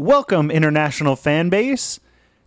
Welcome, 0.00 0.50
international 0.50 1.14
fan 1.14 1.50
base, 1.50 2.00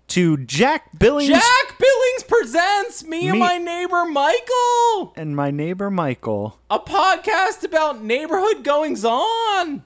to 0.07 0.37
Jack 0.37 0.89
Billings 0.97 1.29
Jack 1.29 1.77
Billings 1.77 2.23
presents 2.27 3.03
me, 3.03 3.27
and 3.27 3.33
Me- 3.33 3.39
my 3.39 3.59
neighbor 3.59 4.05
Michael, 4.05 5.13
and 5.15 5.35
my 5.35 5.51
neighbor 5.51 5.91
Michael. 5.91 6.59
a 6.71 6.79
podcast 6.79 7.63
about 7.63 8.03
neighborhood 8.03 8.63
goings 8.63 9.05
on. 9.05 9.83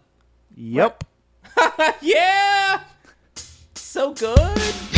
Yep. 0.55 1.03
yeah, 2.01 2.84
so 3.75 4.13
good. 4.13 4.96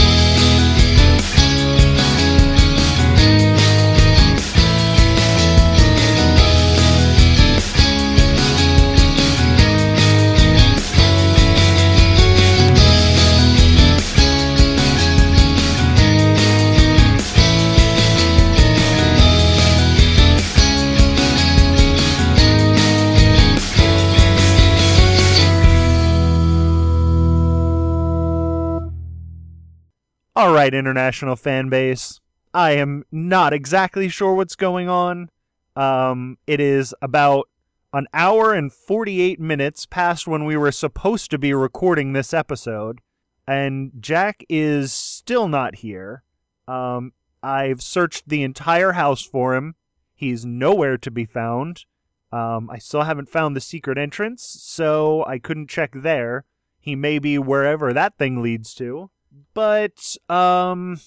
All 30.39 30.54
right, 30.54 30.74
international 30.74 31.36
fan 31.36 31.68
base. 31.68 32.22
I 32.53 32.72
am 32.72 33.03
not 33.11 33.52
exactly 33.52 34.08
sure 34.08 34.34
what's 34.34 34.56
going 34.56 34.88
on. 34.88 35.31
Um, 35.75 36.38
it 36.48 36.62
is 36.62 36.95
about 37.02 37.50
an 37.92 38.08
hour 38.14 38.53
and 38.53 38.72
48 38.72 39.38
minutes 39.42 39.86
past 39.86 40.28
when 40.28 40.45
we 40.45 40.56
were 40.56 40.72
supposed 40.72 41.30
to 41.31 41.38
be 41.38 41.53
recording 41.53 42.14
this 42.14 42.34
episode, 42.34 43.02
and 43.45 43.92
Jack 44.00 44.45
is 44.48 44.94
still 44.94 45.50
not 45.50 45.76
here. 45.76 46.23
Um, 46.70 47.12
I've 47.44 47.81
searched 47.81 48.30
the 48.30 48.44
entire 48.44 48.94
house 48.94 49.22
for 49.22 49.56
him. 49.56 49.76
He's 50.16 50.46
nowhere 50.46 50.98
to 51.00 51.12
be 51.12 51.26
found. 51.26 51.84
Um, 52.31 52.70
I 52.70 52.78
still 52.78 53.03
haven't 53.03 53.28
found 53.28 53.58
the 53.58 53.62
secret 53.62 53.98
entrance, 53.98 54.46
so 54.62 55.26
I 55.26 55.38
couldn't 55.38 55.70
check 55.70 55.92
there. 55.94 56.46
He 56.80 56.96
may 56.96 57.20
be 57.20 57.38
wherever 57.38 57.92
that 57.92 58.18
thing 58.18 58.42
leads 58.42 58.74
to 58.76 59.09
but 59.53 60.16
um 60.27 60.99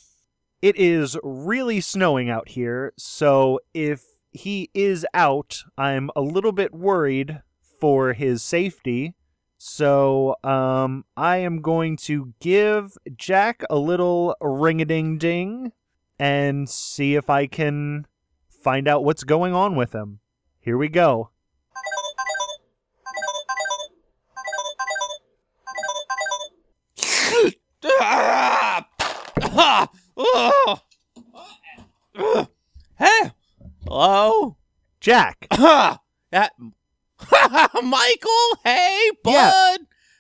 it 0.61 0.77
is 0.77 1.17
really 1.23 1.81
snowing 1.81 2.31
out 2.31 2.51
here 2.51 2.93
so 2.97 3.59
if 3.75 4.05
he 4.31 4.71
is 4.75 5.07
out 5.13 5.65
i'm 5.77 6.11
a 6.15 6.21
little 6.21 6.53
bit 6.53 6.73
worried 6.73 7.43
for 7.81 8.13
his 8.13 8.43
safety 8.43 9.15
so 9.59 10.37
um 10.45 11.05
i 11.17 11.37
am 11.37 11.61
going 11.61 11.97
to 11.97 12.33
give 12.41 12.97
jack 13.17 13.63
a 13.69 13.77
little 13.77 14.37
ring-a-ding-ding 14.41 15.73
and 16.19 16.69
see 16.69 17.15
if 17.15 17.29
i 17.29 17.47
can 17.47 18.07
find 18.49 18.87
out 18.87 19.05
what's 19.05 19.25
going 19.25 19.53
on 19.53 19.75
with 19.75 19.93
him 19.93 20.21
here 20.61 20.79
we 20.79 20.89
go! 20.89 21.31
Oh! 29.55 29.87
Hey, 32.99 33.31
hello. 33.85 34.57
jack! 35.01 35.47
That 35.51 36.53
Michael. 37.83 38.59
Hey, 38.65 39.11
bud. 39.23 39.33
Yeah. 39.33 39.77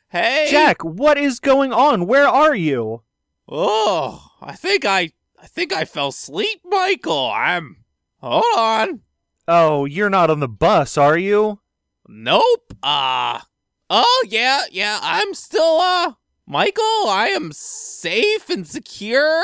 Hey, 0.08 0.48
jack 0.50 0.84
what 0.84 1.16
is 1.16 1.40
going 1.40 1.72
on 1.72 2.06
where 2.06 2.28
are 2.28 2.54
you 2.54 3.02
Oh, 3.48 4.22
I 4.42 4.52
think 4.54 4.84
I, 4.84 5.12
I 5.40 5.46
think 5.46 5.72
I 5.72 5.86
fell 5.86 6.08
asleep, 6.08 6.60
Michael. 6.64 7.30
I'm. 7.30 7.78
Hold 8.20 8.44
on. 8.56 9.00
oh 9.48 9.84
you're 9.86 10.10
not 10.10 10.28
on 10.30 10.40
the 10.40 10.48
bus 10.48 10.96
are 10.98 11.16
you 11.18 11.60
Nope. 12.06 12.74
Uh 12.82 13.40
Oh 13.88 14.26
yeah, 14.28 14.62
yeah. 14.70 14.98
I'm 15.02 15.32
still 15.34 15.78
uh 15.80 16.12
Michael, 16.46 17.06
I 17.08 17.28
am 17.34 17.52
safe 17.52 18.50
and 18.50 18.66
secure 18.66 19.42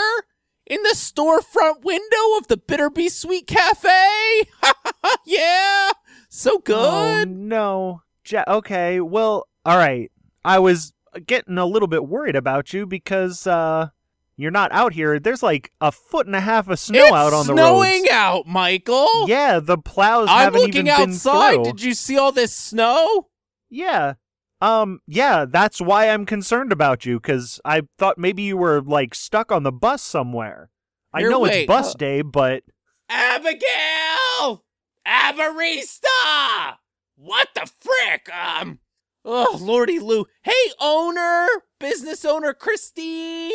in 0.67 0.83
the 0.83 0.95
storefront 0.95 1.85
window 1.85 2.37
of 2.39 2.49
the 2.49 2.57
Bitter 2.57 2.91
Be 2.91 3.09
Sweet 3.09 3.47
Cafe. 3.47 4.43
yeah. 5.25 5.93
So 6.29 6.59
good. 6.59 6.77
Oh, 6.77 7.25
good. 7.25 7.31
no. 7.31 8.03
Ja- 8.29 8.45
okay, 8.49 9.01
well, 9.01 9.49
all 9.65 9.79
right. 9.79 10.11
I 10.45 10.59
was 10.59 10.93
getting 11.27 11.57
a 11.57 11.65
little 11.67 11.89
bit 11.89 12.07
worried 12.07 12.37
about 12.37 12.73
you 12.73 12.87
because 12.87 13.47
uh 13.47 13.89
you're 14.37 14.51
not 14.53 14.71
out 14.73 14.93
here. 14.93 15.19
There's 15.19 15.43
like 15.43 15.73
a 15.81 15.91
foot 15.91 16.27
and 16.27 16.37
a 16.37 16.41
half 16.41 16.69
of 16.69 16.79
snow 16.79 17.01
it's 17.03 17.13
out 17.13 17.33
on 17.33 17.47
the 17.47 17.55
road. 17.55 17.59
snowing 17.59 18.03
roads. 18.03 18.11
out, 18.13 18.47
Michael. 18.47 19.27
Yeah, 19.27 19.59
the 19.59 19.79
plows 19.79 20.29
I'm 20.31 20.45
haven't 20.45 20.61
looking 20.61 20.87
even 20.87 21.11
outside. 21.11 21.65
Did 21.65 21.83
you 21.83 21.93
see 21.95 22.17
all 22.19 22.31
this 22.31 22.55
snow? 22.55 23.29
Yeah. 23.69 24.15
Um 24.61 25.01
yeah, 25.07 25.45
that's 25.49 25.81
why 25.81 26.09
I'm 26.09 26.27
concerned 26.27 26.73
about 26.73 27.07
you 27.07 27.21
cuz 27.21 27.61
I 27.65 27.83
thought 27.99 28.19
maybe 28.19 28.43
you 28.43 28.57
were 28.57 28.81
like 28.81 29.15
stuck 29.15 29.53
on 29.53 29.63
the 29.63 29.73
bus 29.73 30.03
somewhere. 30.03 30.71
I 31.13 31.23
know 31.23 31.41
wait, 31.41 31.61
it's 31.61 31.67
bus 31.67 31.95
day, 31.95 32.23
but 32.23 32.65
Abigail! 33.09 34.65
Abarista! 35.07 36.77
What 37.17 37.49
the 37.55 37.71
frick? 37.81 38.29
Um, 38.35 38.81
oh, 39.25 39.59
Lordy 39.61 39.99
Lou. 39.99 40.27
Hey, 40.43 40.53
owner, 40.81 41.47
business 41.81 42.25
owner 42.25 42.53
Christine, 42.53 43.53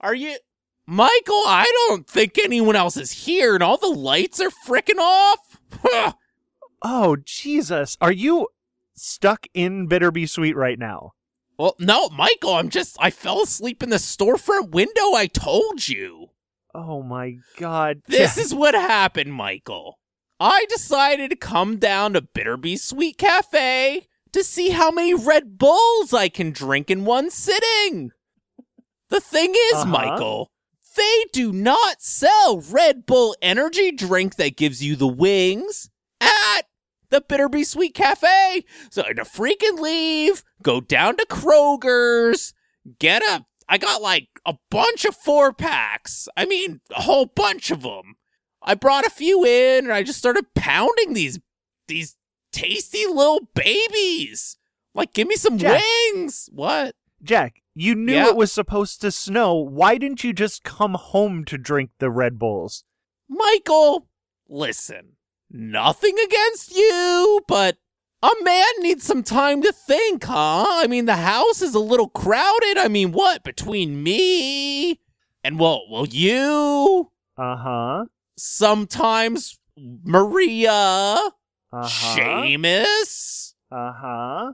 are 0.00 0.14
you. 0.14 0.36
Michael, 0.84 1.44
I 1.46 1.70
don't 1.88 2.06
think 2.08 2.38
anyone 2.38 2.74
else 2.74 2.96
is 2.96 3.12
here 3.12 3.54
and 3.54 3.62
all 3.62 3.76
the 3.76 3.86
lights 3.86 4.40
are 4.40 4.50
frickin' 4.66 4.98
off. 4.98 6.14
Oh 6.84 7.16
Jesus, 7.24 7.96
are 8.00 8.10
you 8.10 8.48
stuck 9.02 9.46
in 9.54 9.86
Bitter 9.86 10.10
Be 10.10 10.26
Sweet 10.26 10.56
right 10.56 10.78
now? 10.78 11.12
well, 11.58 11.76
no, 11.78 12.08
Michael, 12.08 12.54
I'm 12.54 12.70
just. 12.70 12.96
I 13.00 13.10
fell 13.10 13.42
asleep 13.42 13.82
in 13.82 13.90
the 13.90 13.96
storefront 13.96 14.70
window, 14.70 15.12
I 15.14 15.26
told 15.26 15.86
you. 15.88 16.28
Oh 16.74 17.02
my 17.02 17.36
god. 17.58 18.00
This 18.08 18.36
is 18.44 18.54
what 18.54 18.74
happened, 18.74 19.34
Michael. 19.34 19.98
I 20.40 20.64
decided 20.68 21.30
to 21.30 21.36
come 21.36 21.76
down 21.76 22.14
to 22.14 22.22
Bitterby 22.22 22.78
Sweet 22.78 23.18
Cafe 23.18 24.06
to 24.32 24.42
see 24.42 24.70
how 24.70 24.90
many 24.90 25.14
Red 25.14 25.58
Bulls 25.58 26.12
I 26.12 26.28
can 26.28 26.50
drink 26.50 26.90
in 26.90 27.04
one 27.04 27.30
sitting. 27.30 28.10
The 29.10 29.20
thing 29.20 29.50
is, 29.54 29.74
Uh-huh. 29.74 29.84
Michael, 29.86 30.50
they 30.96 31.24
do 31.32 31.52
not 31.52 32.00
sell 32.02 32.60
Red 32.60 33.04
Bull 33.06 33.36
energy 33.42 33.92
drink 33.92 34.36
that 34.36 34.56
gives 34.56 34.82
you 34.82 34.96
the 34.96 35.06
wings 35.06 35.90
the 37.12 37.20
Bitterby 37.20 37.64
Sweet 37.64 37.94
Cafe. 37.94 38.64
So 38.90 39.02
I 39.04 39.08
had 39.08 39.16
to 39.16 39.22
freaking 39.22 39.78
leave, 39.78 40.42
go 40.62 40.80
down 40.80 41.16
to 41.18 41.26
Kroger's, 41.26 42.52
get 42.98 43.22
a. 43.22 43.46
I 43.68 43.78
got 43.78 44.02
like 44.02 44.28
a 44.44 44.54
bunch 44.70 45.04
of 45.04 45.14
four 45.14 45.52
packs. 45.52 46.28
I 46.36 46.44
mean, 46.44 46.80
a 46.94 47.02
whole 47.02 47.26
bunch 47.26 47.70
of 47.70 47.82
them. 47.82 48.16
I 48.60 48.74
brought 48.74 49.06
a 49.06 49.10
few 49.10 49.44
in, 49.44 49.84
and 49.84 49.92
I 49.92 50.02
just 50.02 50.18
started 50.18 50.52
pounding 50.54 51.14
these 51.14 51.38
these 51.88 52.16
tasty 52.52 53.06
little 53.06 53.48
babies. 53.54 54.58
Like, 54.94 55.14
give 55.14 55.26
me 55.28 55.36
some 55.36 55.58
Jack. 55.58 55.82
wings. 56.14 56.48
What? 56.52 56.94
Jack, 57.22 57.62
you 57.74 57.94
knew 57.94 58.12
Yeah. 58.14 58.28
it 58.28 58.36
was 58.36 58.52
supposed 58.52 59.00
to 59.00 59.10
snow. 59.10 59.54
Why 59.54 59.96
didn't 59.96 60.22
you 60.24 60.32
just 60.32 60.64
come 60.64 60.94
home 60.94 61.44
to 61.46 61.56
drink 61.56 61.90
the 61.98 62.10
Red 62.10 62.38
Bulls? 62.38 62.84
Michael, 63.28 64.08
listen, 64.48 65.16
nothing 65.52 66.14
against 66.18 66.74
you, 66.74 67.40
but 67.46 67.76
a 68.22 68.30
man 68.42 68.66
needs 68.80 69.04
some 69.04 69.22
time 69.22 69.62
to 69.62 69.72
think, 69.72 70.24
huh? 70.24 70.64
I 70.68 70.86
mean, 70.86 71.06
the 71.06 71.16
house 71.16 71.60
is 71.62 71.74
a 71.74 71.78
little 71.80 72.08
crowded. 72.08 72.78
I 72.78 72.88
mean, 72.88 73.12
what 73.12 73.42
between 73.44 74.02
me 74.02 75.00
and 75.44 75.58
well, 75.58 75.82
well, 75.90 76.06
you 76.06 77.10
Uh 77.36 77.56
huh. 77.56 78.04
sometimes 78.36 79.58
Maria, 79.76 80.70
Uh 80.72 81.28
huh. 81.72 81.86
Seamus. 82.16 83.54
Uh 83.70 83.92
huh. 83.92 84.52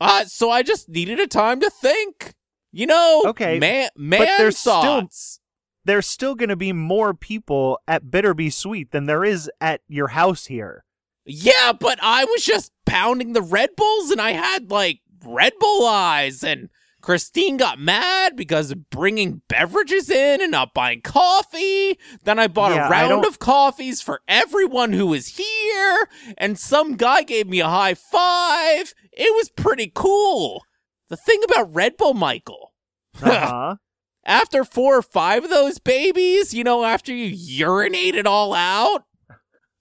Uh, 0.00 0.24
so 0.24 0.50
I 0.50 0.62
just 0.62 0.88
needed 0.88 1.20
a 1.20 1.26
time 1.26 1.60
to 1.60 1.68
think. 1.70 2.34
You 2.72 2.86
know, 2.86 3.24
Okay, 3.26 3.58
man, 3.58 3.88
man 3.96 4.20
there's 4.38 4.56
still- 4.56 4.80
thoughts. 4.80 5.39
There's 5.84 6.06
still 6.06 6.34
going 6.34 6.48
to 6.50 6.56
be 6.56 6.72
more 6.72 7.14
people 7.14 7.78
at 7.88 8.10
Bitter 8.10 8.34
Be 8.34 8.50
Sweet 8.50 8.90
than 8.92 9.06
there 9.06 9.24
is 9.24 9.50
at 9.60 9.80
your 9.88 10.08
house 10.08 10.46
here. 10.46 10.84
Yeah, 11.24 11.72
but 11.72 11.98
I 12.02 12.24
was 12.24 12.44
just 12.44 12.72
pounding 12.86 13.32
the 13.32 13.42
Red 13.42 13.76
Bulls 13.76 14.10
and 14.10 14.20
I 14.20 14.32
had 14.32 14.70
like 14.70 15.00
Red 15.24 15.52
Bull 15.58 15.86
eyes 15.86 16.42
and 16.44 16.68
Christine 17.02 17.56
got 17.56 17.78
mad 17.78 18.36
because 18.36 18.70
of 18.70 18.90
bringing 18.90 19.40
beverages 19.48 20.10
in 20.10 20.42
and 20.42 20.50
not 20.50 20.74
buying 20.74 21.00
coffee. 21.00 21.98
Then 22.24 22.38
I 22.38 22.46
bought 22.46 22.72
Yeah, 22.72 22.88
a 22.88 22.90
round 22.90 23.24
of 23.24 23.38
coffees 23.38 24.02
for 24.02 24.20
everyone 24.28 24.92
who 24.92 25.06
was 25.06 25.28
here, 25.38 26.08
and 26.36 26.58
some 26.58 26.96
guy 26.96 27.22
gave 27.22 27.46
me 27.48 27.60
a 27.60 27.68
high 27.68 27.94
five. 27.94 28.92
It 29.12 29.34
was 29.34 29.48
pretty 29.48 29.90
cool. 29.94 30.64
the 31.08 31.16
thing 31.16 31.40
about 31.44 31.72
Red 31.74 31.96
Bull, 31.96 32.12
Michael, 32.14 32.74
Uh-huh. 33.22 33.76
After 34.24 34.64
four 34.64 34.98
or 34.98 35.02
five 35.02 35.44
of 35.44 35.50
those 35.50 35.78
babies, 35.78 36.52
you 36.54 36.64
know, 36.64 36.84
after 36.84 37.12
you 37.12 37.26
urinate 37.26 38.14
it 38.14 38.26
all 38.26 38.54
out, 38.54 39.04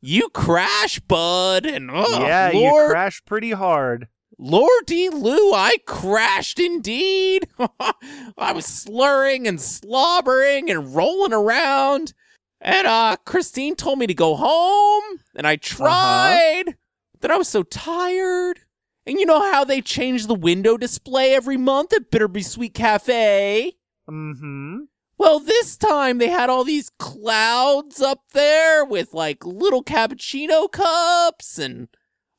you 0.01 0.29
crash, 0.29 0.99
bud. 0.99 1.65
And 1.65 1.89
oh, 1.91 2.19
yeah, 2.19 2.51
Lord, 2.53 2.83
you 2.85 2.89
crash 2.89 3.21
pretty 3.25 3.51
hard. 3.51 4.07
Lordy 4.37 5.09
Lou, 5.09 5.53
I 5.53 5.77
crashed 5.85 6.59
indeed. 6.59 7.47
I 8.37 8.53
was 8.53 8.65
slurring 8.65 9.47
and 9.47 9.59
slobbering 9.59 10.71
and 10.71 10.95
rolling 10.95 11.33
around. 11.33 12.13
And 12.61 12.87
uh 12.87 13.17
Christine 13.25 13.75
told 13.75 13.99
me 13.99 14.07
to 14.07 14.13
go 14.13 14.35
home, 14.35 15.03
and 15.35 15.45
I 15.45 15.57
tried. 15.57 16.77
Then 17.19 17.31
I 17.31 17.37
was 17.37 17.49
so 17.49 17.63
tired. 17.63 18.61
And 19.05 19.19
you 19.19 19.25
know 19.25 19.51
how 19.51 19.63
they 19.63 19.81
change 19.81 20.27
the 20.27 20.35
window 20.35 20.77
display 20.77 21.33
every 21.33 21.57
month 21.57 21.93
at 21.93 22.11
Bitterby 22.11 22.45
Sweet 22.45 22.73
Cafe? 22.73 23.73
Mm-hmm. 24.09 24.77
Well, 25.17 25.39
this 25.39 25.75
time 25.77 26.17
they 26.17 26.29
had 26.29 26.49
all 26.49 26.63
these 26.63 26.89
clouds 26.97 28.01
up 28.01 28.23
there 28.33 28.85
with 28.85 29.13
like 29.13 29.45
little 29.45 29.83
cappuccino 29.83 30.71
cups 30.71 31.57
and 31.59 31.89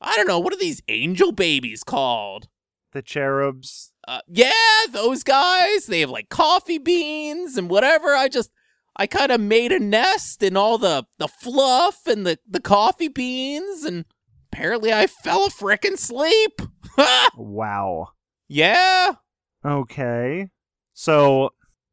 I 0.01 0.15
don't 0.15 0.27
know, 0.27 0.39
what 0.39 0.53
are 0.53 0.57
these 0.57 0.81
angel 0.87 1.31
babies 1.31 1.83
called? 1.83 2.47
The 2.93 3.03
cherubs. 3.03 3.93
Uh, 4.07 4.21
yeah, 4.27 4.51
those 4.91 5.23
guys. 5.23 5.85
They 5.85 5.99
have 5.99 6.09
like 6.09 6.29
coffee 6.29 6.79
beans 6.79 7.55
and 7.55 7.69
whatever. 7.69 8.15
I 8.15 8.27
just, 8.27 8.49
I 8.97 9.05
kind 9.05 9.31
of 9.31 9.39
made 9.39 9.71
a 9.71 9.79
nest 9.79 10.41
in 10.43 10.57
all 10.57 10.77
the 10.79 11.05
the 11.19 11.27
fluff 11.27 12.07
and 12.07 12.25
the 12.25 12.39
the 12.49 12.59
coffee 12.59 13.07
beans, 13.07 13.83
and 13.85 14.05
apparently 14.51 14.91
I 14.91 15.07
fell 15.07 15.45
a 15.45 15.49
frickin' 15.49 15.97
sleep. 15.97 16.61
Wow. 17.37 18.09
yeah, 18.49 19.13
Okay. 19.63 20.49
So 20.93 21.51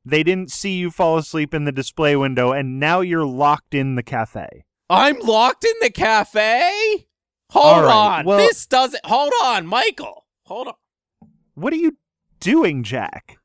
they 0.08 0.22
didn't 0.22 0.50
see 0.50 0.76
you 0.76 0.90
fall 0.90 1.19
asleep 1.19 1.52
in 1.52 1.64
the 1.64 1.72
display 1.72 2.16
window, 2.16 2.52
and 2.52 2.81
now 2.81 3.00
you're 3.00 3.26
locked 3.26 3.75
in 3.75 3.94
the 3.94 4.02
cafe. 4.02 4.64
I'm 4.88 5.19
locked 5.20 5.64
in 5.64 5.75
the 5.82 5.90
cafe. 5.90 7.06
Hold 7.50 7.84
right, 7.84 8.19
on, 8.20 8.25
well- 8.25 8.38
this 8.38 8.66
doesn't. 8.66 9.05
Hold 9.05 9.32
on, 9.43 9.66
Michael. 9.66 10.26
Hold 10.44 10.69
on. 10.69 10.75
What 11.55 11.72
are 11.72 11.76
you 11.76 11.96
doing, 12.40 12.82
Jack? 12.82 13.38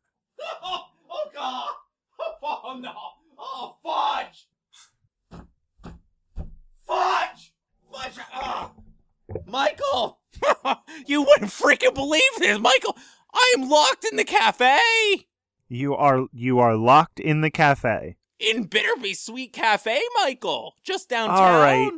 Oh, 0.63 0.85
oh 1.11 1.29
God! 1.33 1.69
Oh 2.45 2.79
no! 2.79 2.93
Oh 3.39 3.77
fudge! 3.83 4.47
Fudge! 6.85 7.53
Fudge! 7.91 8.25
Oh. 8.35 8.71
Michael! 9.47 10.19
you 11.07 11.23
wouldn't 11.23 11.51
freaking 11.51 11.93
believe 11.93 12.21
this, 12.37 12.59
Michael! 12.59 12.97
I 13.33 13.55
am 13.57 13.69
locked 13.69 14.05
in 14.09 14.17
the 14.17 14.23
cafe! 14.23 14.79
You 15.73 15.95
are 15.95 16.27
you 16.33 16.59
are 16.59 16.75
locked 16.75 17.19
in 17.19 17.41
the 17.41 17.49
cafe. 17.49 18.15
In 18.39 18.67
Bitterby 18.67 19.15
Sweet 19.15 19.53
Cafe, 19.53 19.99
Michael! 20.21 20.73
Just 20.83 21.09
downtown. 21.09 21.37
All 21.37 21.59
right. 21.59 21.91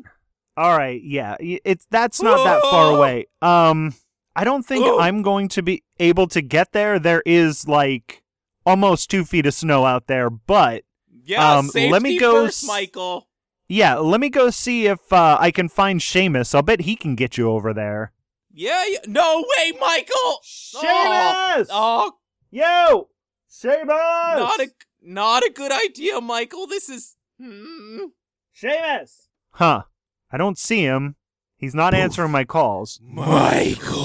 All 0.57 0.77
right, 0.77 1.01
yeah, 1.03 1.35
it's 1.39 1.85
that's 1.89 2.21
not 2.21 2.43
that 2.45 2.61
far 2.61 2.91
Oh. 2.91 2.95
away. 2.95 3.25
Um, 3.41 3.93
I 4.35 4.43
don't 4.45 4.63
think 4.65 4.85
Oh. 4.85 4.99
I'm 4.99 5.21
going 5.21 5.49
to 5.49 5.61
be 5.61 5.83
able 5.99 6.27
to 6.27 6.41
get 6.41 6.71
there. 6.71 6.97
There 6.99 7.21
is 7.25 7.67
like 7.67 8.23
almost 8.65 9.09
two 9.09 9.25
feet 9.25 9.45
of 9.45 9.53
snow 9.53 9.85
out 9.85 10.07
there, 10.07 10.29
but 10.29 10.83
Yeah, 11.27 11.57
Um, 11.57 11.69
let 11.73 12.01
me 12.03 12.17
go 12.19 12.45
first, 12.45 12.65
Michael. 12.67 13.27
yeah, 13.67 13.95
let 13.95 14.21
me 14.21 14.29
go 14.29 14.49
see 14.51 14.85
if 14.85 15.11
uh, 15.11 15.37
I 15.41 15.49
can 15.51 15.67
find 15.69 15.99
Seamus. 15.99 16.53
I'll 16.55 16.61
bet 16.61 16.81
he 16.81 16.95
can 16.95 17.15
get 17.15 17.35
you 17.37 17.49
over 17.49 17.73
there. 17.73 18.13
Yeah, 18.53 18.85
yeah. 18.87 18.99
No 19.07 19.43
way, 19.57 19.71
Michael! 19.79 20.39
Seamus! 20.45 21.67
Oh, 21.71 22.13
Yo, 22.51 23.09
Seamus! 23.55 23.87
not 23.87 24.59
a 24.59 24.69
not 25.01 25.43
a 25.43 25.49
good 25.49 25.71
idea, 25.71 26.19
Michael. 26.19 26.67
This 26.67 26.89
is 26.89 27.15
hmm. 27.39 28.07
Seamus. 28.53 29.27
Huh? 29.51 29.83
I 30.31 30.37
don't 30.37 30.57
see 30.57 30.81
him. 30.81 31.15
He's 31.55 31.73
not 31.73 31.93
answering 31.93 32.31
my 32.31 32.43
calls. 32.43 32.99
Michael. 33.01 33.95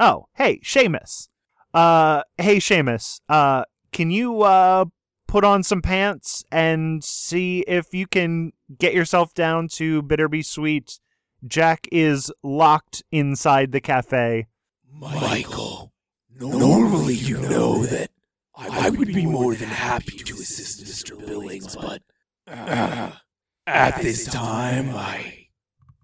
Oh, 0.00 0.26
hey, 0.34 0.58
Seamus. 0.64 1.28
Uh, 1.72 2.22
hey, 2.38 2.56
Seamus. 2.56 3.20
Uh, 3.28 3.64
can 3.92 4.10
you 4.10 4.42
uh 4.42 4.86
put 5.28 5.44
on 5.44 5.62
some 5.62 5.80
pants 5.80 6.44
and 6.50 7.04
see 7.04 7.60
if 7.68 7.94
you 7.94 8.08
can 8.08 8.52
get 8.76 8.94
yourself 8.94 9.32
down 9.32 9.68
to 9.68 10.02
Bitterby 10.02 10.44
Sweet? 10.44 10.98
Jack 11.46 11.86
is 11.92 12.32
locked 12.42 13.04
inside 13.12 13.70
the 13.70 13.80
cafe. 13.80 14.48
Michael, 14.90 15.93
normally 16.38 17.14
you 17.14 17.38
know 17.38 17.84
that 17.86 18.10
I 18.56 18.90
would 18.90 19.08
be 19.08 19.26
more 19.26 19.54
than 19.54 19.68
happy 19.68 20.18
to 20.18 20.34
assist 20.34 20.84
Mr. 20.84 21.18
Billings, 21.18 21.76
but 21.76 22.02
uh, 22.46 23.12
at 23.66 24.00
this 24.02 24.26
time, 24.26 24.90
I. 24.90 25.40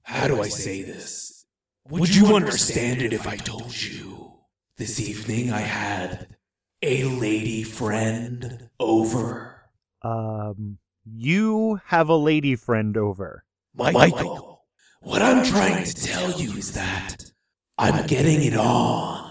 How 0.03 0.27
do 0.27 0.43
I 0.43 0.49
say 0.49 0.83
this? 0.83 1.47
Would 1.89 2.15
you 2.15 2.35
understand 2.35 3.01
it 3.01 3.13
if 3.13 3.29
I 3.29 3.37
told 3.37 3.81
you 3.81 4.33
this 4.77 4.99
evening 4.99 5.53
I 5.53 5.61
had 5.61 6.37
a 6.83 7.05
lady 7.05 7.63
friend 7.63 8.71
over? 8.81 9.71
Um, 10.03 10.79
you 11.05 11.81
have 11.87 12.09
a 12.09 12.17
lady 12.17 12.57
friend 12.57 12.97
over. 12.97 13.45
Michael, 13.75 14.65
what 15.01 15.23
I'm 15.23 15.45
trying 15.45 15.85
to 15.85 15.95
tell 15.95 16.33
you 16.33 16.57
is 16.57 16.73
that 16.73 17.31
I'm 17.79 18.07
getting 18.09 18.43
it 18.43 18.57
on. 18.57 19.30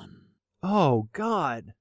Oh 0.62 1.10
God, 1.14 1.74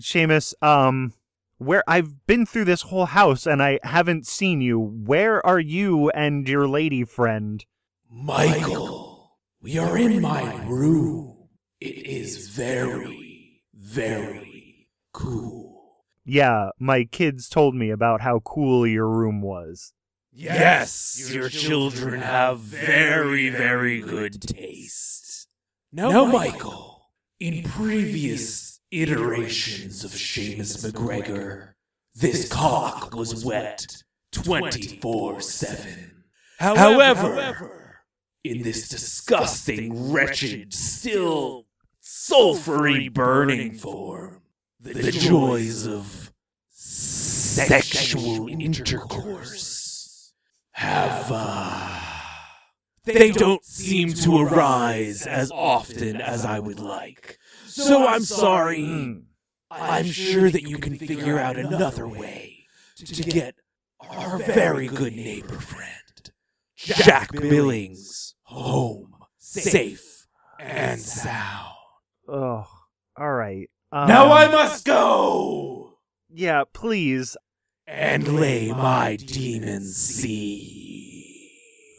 Seamus. 0.00 0.54
Um, 0.62 1.12
where 1.58 1.82
I've 1.86 2.26
been 2.26 2.44
through 2.44 2.66
this 2.66 2.82
whole 2.82 3.06
house 3.06 3.46
and 3.46 3.62
I 3.62 3.78
haven't 3.82 4.26
seen 4.26 4.60
you. 4.60 4.78
Where 4.78 5.44
are 5.46 5.60
you 5.60 6.10
and 6.10 6.48
your 6.48 6.68
lady 6.68 7.04
friend? 7.04 7.64
Michael, 8.10 9.38
we 9.60 9.78
are 9.78 9.96
in 9.96 10.20
my 10.20 10.64
room. 10.66 11.48
It 11.80 12.06
is 12.06 12.48
very, 12.48 13.62
very 13.74 14.88
cool. 15.12 16.04
Yeah, 16.24 16.70
my 16.78 17.04
kids 17.04 17.48
told 17.48 17.74
me 17.74 17.90
about 17.90 18.20
how 18.20 18.40
cool 18.40 18.86
your 18.86 19.08
room 19.08 19.42
was. 19.42 19.92
Yes, 20.32 21.30
your 21.32 21.48
children 21.48 22.20
have 22.20 22.58
very, 22.58 23.48
very 23.48 24.00
good 24.00 24.42
taste. 24.42 25.48
Now, 25.92 26.26
Michael, 26.26 26.95
in 27.40 27.62
previous 27.62 28.80
iterations 28.90 30.04
of 30.04 30.10
Seamus 30.12 30.84
McGregor, 30.84 31.74
this 32.14 32.48
cock 32.48 33.14
was 33.14 33.44
wet 33.44 34.02
24 34.32 35.40
7. 35.40 36.22
However, 36.58 38.00
in 38.42 38.62
this 38.62 38.88
disgusting, 38.88 40.12
wretched, 40.12 40.72
still 40.72 41.66
sulfury 42.02 43.12
burning 43.12 43.72
form, 43.74 44.40
the 44.80 45.12
joys 45.12 45.86
of 45.86 46.32
sexual 46.70 48.48
intercourse 48.48 50.32
have, 50.72 51.30
uh, 51.30 51.85
they 53.06 53.30
don't 53.30 53.64
seem 53.64 54.12
to 54.12 54.38
arise 54.38 55.26
as 55.26 55.50
often 55.50 56.16
as 56.20 56.44
I 56.44 56.58
would 56.58 56.80
like. 56.80 57.38
So 57.66 58.06
I'm 58.06 58.22
sorry. 58.22 59.22
I'm 59.70 60.06
sure 60.06 60.50
that 60.50 60.62
you 60.62 60.78
can 60.78 60.96
figure 60.96 61.38
out 61.38 61.56
another 61.56 62.06
way 62.06 62.66
to 62.98 63.22
get 63.22 63.54
our 64.00 64.38
very 64.38 64.86
good 64.88 65.14
neighbor 65.16 65.58
friend, 65.58 66.30
Jack 66.76 67.32
Billings, 67.32 68.34
home, 68.42 69.12
safe 69.38 70.26
and 70.60 71.00
sound. 71.00 71.74
Oh, 72.28 72.66
all 73.18 73.32
right. 73.32 73.68
Um, 73.92 74.08
Now 74.08 74.32
I 74.32 74.48
must 74.50 74.84
go 74.84 75.98
Yeah, 76.30 76.64
please. 76.72 77.36
and 77.86 78.26
lay 78.40 78.70
my 78.72 79.16
demons 79.16 79.96
seed. 79.96 81.50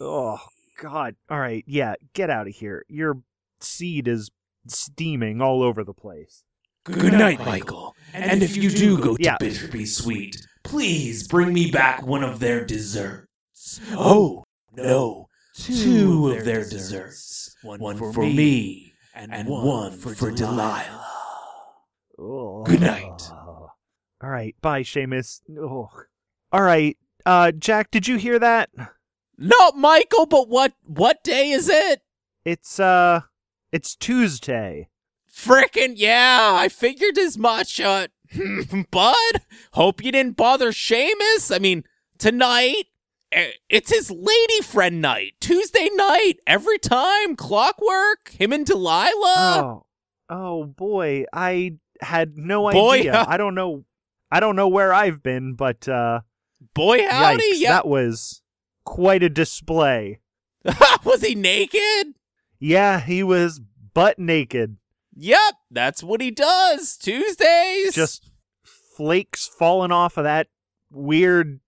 Oh 0.02 0.40
God. 0.78 1.16
All 1.30 1.40
right. 1.40 1.64
Yeah, 1.68 1.96
get 2.14 2.30
out 2.30 2.48
of 2.48 2.56
here. 2.56 2.86
Your 2.88 3.20
seed 3.60 4.08
is 4.08 4.30
steaming 4.68 5.42
all 5.42 5.62
over 5.64 5.84
the 5.84 5.94
place. 5.94 6.44
Good 6.86 7.14
night, 7.14 7.40
Michael. 7.40 7.96
And 8.14 8.42
if 8.42 8.56
you 8.56 8.70
do 8.70 8.98
go 8.98 9.18
to 9.18 9.24
Yeah. 9.24 9.38
Bitterby 9.38 9.86
Sweet, 9.88 10.38
please 10.64 11.28
bring 11.28 11.54
me 11.54 11.70
back 11.70 12.06
one 12.06 12.24
of 12.24 12.40
their 12.40 12.64
desserts. 12.66 13.82
Oh, 13.92 14.46
no, 14.74 15.28
two 15.54 16.30
of 16.30 16.46
their 16.46 16.64
desserts. 16.64 17.56
One 17.62 17.98
for 17.98 18.24
me 18.24 18.94
and 19.14 19.48
one 19.50 19.98
for 19.98 20.32
Delilah. 20.32 21.06
Oh. 22.18 22.64
Good 22.64 22.82
night. 22.82 23.30
All 23.32 24.30
right. 24.30 24.56
Bye, 24.62 24.84
Seamus. 24.84 25.42
Oh. 25.60 25.90
All 26.52 26.62
right. 26.62 26.98
Uh, 27.26 27.52
Jack, 27.52 27.92
did 27.92 28.08
you 28.08 28.18
hear 28.18 28.40
that? 28.40 28.70
No, 29.38 29.72
Michael, 29.74 30.26
but 30.26 30.50
what 30.50 30.74
what 30.84 31.24
day 31.24 31.52
is 31.52 31.70
it? 31.70 32.02
It's 32.44 32.80
uh, 32.80 33.22
it's 33.72 33.96
Tuesday. 33.96 34.90
Frickin' 35.32 35.94
yeah, 35.96 36.52
I 36.54 36.70
figured 36.70 37.18
as 37.18 37.38
much. 37.38 37.80
Uh, 37.80 38.08
Bud, 38.92 39.42
hope 39.74 40.04
you 40.04 40.12
didn't 40.12 40.36
bother 40.38 40.72
Seamus. 40.72 41.54
I 41.56 41.60
mean, 41.60 41.84
tonight, 42.18 42.86
eh, 43.32 43.52
it's 43.70 43.92
his 43.92 44.10
lady 44.10 44.62
friend 44.64 45.02
night. 45.02 45.34
Tuesday 45.40 45.90
night, 45.94 46.36
every 46.48 46.80
time, 46.80 47.36
clockwork, 47.36 48.30
him 48.30 48.52
and 48.52 48.66
Delilah. 48.66 49.14
Oh, 49.64 49.86
oh 50.30 50.66
boy, 50.66 51.26
I 51.32 51.76
had 52.02 52.38
no 52.38 52.72
Boy, 52.72 53.00
idea. 53.00 53.24
I 53.28 53.38
don't 53.38 53.56
know. 53.56 53.86
I 54.32 54.40
don't 54.40 54.56
know 54.56 54.68
where 54.68 54.94
I've 54.94 55.22
been, 55.22 55.54
but 55.54 55.88
uh, 55.88 56.22
Boy, 56.74 57.08
howdy, 57.08 57.44
yikes, 57.54 57.60
yeah. 57.60 57.74
that 57.74 57.88
was 57.88 58.42
quite 58.88 59.22
a 59.22 59.30
display. 59.30 60.22
Was 61.04 61.22
he 61.22 61.36
naked? 61.36 62.16
Yeah, 62.58 63.02
he 63.02 63.22
was 63.22 63.60
butt 63.94 64.18
naked, 64.18 64.78
Yep, 65.14 65.56
that's 65.70 66.02
what 66.04 66.22
he 66.22 66.32
does. 66.32 66.96
Tuesdays. 66.96 67.94
just 67.94 68.32
flakes 68.64 69.48
falling 69.48 69.92
off 69.92 70.16
of 70.18 70.24
that 70.24 70.48
weird, 70.92 71.60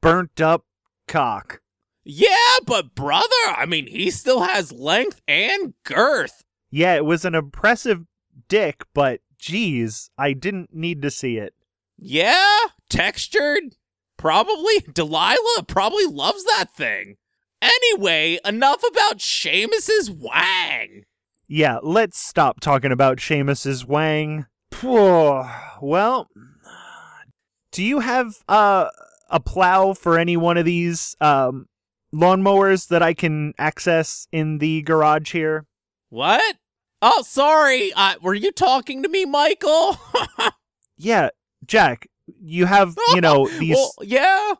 burnt 0.00 0.40
up 0.40 0.66
cock. 1.06 1.60
Yeah, 2.04 2.58
but 2.66 2.94
brother, 2.94 3.26
I 3.46 3.66
mean, 3.66 3.86
he 3.86 4.10
still 4.10 4.42
has 4.42 4.72
length 4.72 5.22
and 5.26 5.74
girth. 5.84 6.42
Yeah, 6.70 6.94
it 6.96 7.04
was 7.04 7.24
an 7.24 7.34
impressive 7.34 8.04
dick, 8.48 8.84
but 8.94 9.20
geez, 9.38 10.10
I 10.18 10.32
didn't 10.32 10.74
need 10.74 11.00
to 11.02 11.10
see 11.10 11.38
it. 11.38 11.54
Yeah, 11.96 12.58
textured. 12.88 13.76
Probably. 14.18 14.80
Delilah 14.92 15.64
probably 15.66 16.04
loves 16.04 16.44
that 16.44 16.66
thing. 16.74 17.16
Anyway, 17.62 18.38
enough 18.44 18.82
about 18.86 19.20
Seamus's 19.20 20.10
wang. 20.10 21.04
Yeah, 21.48 21.78
let's 21.82 22.18
stop 22.18 22.60
talking 22.60 22.92
about 22.92 23.18
Seamus's 23.18 23.86
wang. 23.86 24.46
Well, 25.80 26.28
do 27.72 27.82
you 27.82 28.00
have 28.00 28.34
uh, 28.48 28.90
a 29.30 29.40
plow 29.40 29.94
for 29.94 30.18
any 30.18 30.36
one 30.36 30.58
of 30.58 30.66
these 30.66 31.16
um, 31.20 31.66
lawnmowers 32.14 32.88
that 32.88 33.02
I 33.02 33.14
can 33.14 33.54
access 33.58 34.28
in 34.30 34.58
the 34.58 34.82
garage 34.82 35.32
here? 35.32 35.64
What? 36.10 36.56
Oh, 37.00 37.22
sorry. 37.26 37.92
Uh, 37.94 38.16
were 38.20 38.34
you 38.34 38.52
talking 38.52 39.02
to 39.02 39.08
me, 39.08 39.24
Michael? 39.24 39.96
Yeah, 41.00 41.30
Jack, 41.64 42.08
you 42.42 42.66
have 42.66 42.96
you 43.14 43.20
know 43.20 43.48
these 43.48 43.74
Well, 43.76 43.92
yeah. 44.02 44.54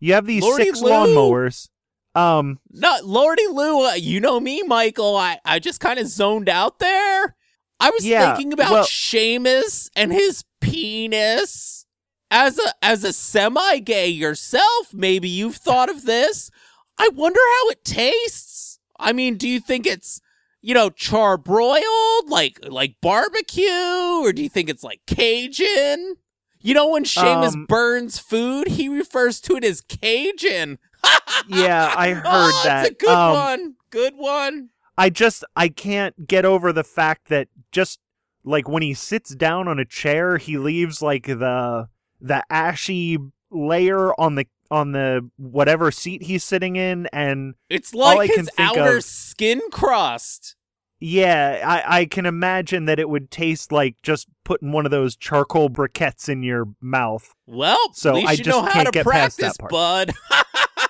you 0.00 0.14
have 0.14 0.26
these 0.26 0.42
Lordy 0.42 0.64
six 0.64 0.80
Lou. 0.80 0.90
lawnmowers. 0.90 1.68
Um, 2.14 2.60
No, 2.70 2.96
Lordy 3.02 3.46
Lou, 3.48 3.88
uh, 3.88 3.94
you 3.94 4.20
know 4.20 4.38
me, 4.38 4.62
Michael. 4.62 5.16
I, 5.16 5.38
I 5.44 5.58
just 5.58 5.80
kind 5.80 5.98
of 5.98 6.06
zoned 6.06 6.48
out 6.48 6.78
there. 6.78 7.34
I 7.80 7.90
was 7.90 8.06
Yeah, 8.06 8.34
thinking 8.36 8.52
about 8.52 8.70
well- 8.70 8.84
Seamus 8.84 9.90
and 9.96 10.12
his 10.12 10.44
penis. 10.60 11.86
As 12.30 12.58
a 12.58 12.72
as 12.82 13.04
a 13.04 13.12
semi-gay 13.12 14.08
yourself, 14.08 14.92
maybe 14.92 15.28
you've 15.28 15.56
thought 15.56 15.88
of 15.90 16.04
this. 16.04 16.50
I 16.98 17.08
wonder 17.14 17.38
how 17.38 17.68
it 17.70 17.84
tastes. 17.84 18.80
I 18.98 19.12
mean, 19.12 19.36
do 19.36 19.48
you 19.48 19.60
think 19.60 19.86
it's 19.86 20.20
you 20.60 20.74
know 20.74 20.90
charbroiled, 20.90 22.28
like 22.28 22.58
like 22.68 22.96
barbecue, 23.00 24.20
or 24.22 24.32
do 24.32 24.42
you 24.42 24.48
think 24.48 24.68
it's 24.68 24.82
like 24.82 25.00
Cajun? 25.06 26.16
You 26.64 26.72
know, 26.74 26.88
when 26.88 27.04
Seamus 27.04 27.52
Um, 27.54 27.66
burns 27.66 28.18
food, 28.18 28.68
he 28.68 28.88
refers 28.88 29.40
to 29.42 29.56
it 29.56 29.64
as 29.64 29.80
Cajun. 29.82 30.78
Yeah, 31.46 31.92
I 31.94 32.12
heard 32.14 32.22
oh, 32.26 32.62
that. 32.64 32.82
That's 32.82 32.90
a 32.90 32.94
good 32.94 33.08
Um, 33.10 33.34
one. 33.34 33.74
Good 33.90 34.14
one. 34.16 34.70
I 34.96 35.10
just 35.10 35.44
I 35.54 35.68
can't 35.68 36.26
get 36.26 36.46
over 36.46 36.72
the 36.72 36.82
fact 36.84 37.28
that 37.28 37.48
just 37.70 38.00
like 38.44 38.66
when 38.68 38.82
he 38.82 38.94
sits 38.94 39.34
down 39.34 39.68
on 39.68 39.78
a 39.78 39.84
chair, 39.84 40.38
he 40.38 40.56
leaves 40.56 41.02
like 41.02 41.26
the 41.26 41.88
the 42.22 42.42
ashy 42.50 43.18
layer 43.50 44.18
on 44.18 44.36
the 44.36 44.46
on 44.70 44.92
the 44.92 45.28
whatever 45.36 45.90
seat 45.90 46.22
he's 46.22 46.42
sitting 46.42 46.76
in 46.76 47.06
and 47.12 47.54
It's 47.68 47.92
like 47.92 48.30
his 48.30 48.48
outer 48.56 48.96
of- 48.96 49.04
skin 49.04 49.60
crust. 49.70 50.56
yeah, 51.00 51.60
I 51.66 51.98
I 52.00 52.04
can 52.06 52.24
imagine 52.24 52.86
that 52.86 52.98
it 52.98 53.10
would 53.10 53.30
taste 53.30 53.70
like 53.72 53.96
just 54.02 54.28
putting 54.44 54.72
one 54.72 54.84
of 54.84 54.90
those 54.90 55.16
charcoal 55.16 55.68
briquettes 55.70 56.28
in 56.28 56.42
your 56.42 56.66
mouth. 56.80 57.34
Well, 57.46 57.78
So 57.94 58.10
at 58.10 58.14
least 58.16 58.28
I 58.28 58.32
you 58.32 58.36
just 58.44 58.48
know 58.48 58.62
how 58.62 58.72
can't 58.72 58.86
to 58.86 58.92
get 58.92 59.04
past 59.06 59.38
practice, 59.38 59.56
that 59.56 59.58
part. 59.58 59.70
bud. 59.70 60.12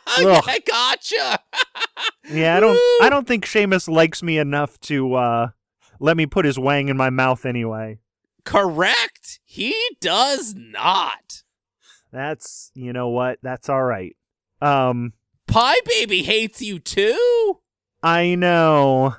I 0.06 0.60
gotcha. 0.66 1.38
Yeah, 2.30 2.56
I 2.56 2.60
don't 2.60 2.78
I 3.02 3.08
don't 3.10 3.26
think 3.28 3.44
Seamus 3.44 3.86
likes 3.86 4.22
me 4.22 4.38
enough 4.38 4.80
to 4.80 5.14
uh 5.14 5.48
let 6.00 6.16
me 6.16 6.24
put 6.24 6.46
his 6.46 6.58
wang 6.58 6.88
in 6.88 6.96
my 6.96 7.10
mouth 7.10 7.44
anyway. 7.44 7.98
Correct. 8.44 9.40
He 9.44 9.74
does 10.00 10.54
not. 10.56 11.42
That's 12.12 12.70
you 12.74 12.94
know 12.94 13.08
what? 13.10 13.40
That's 13.42 13.68
all 13.68 13.82
right. 13.82 14.16
Um 14.62 15.12
Pie 15.46 15.80
Baby 15.84 16.22
hates 16.22 16.62
you 16.62 16.78
too. 16.78 17.58
I 18.02 18.34
know. 18.36 19.16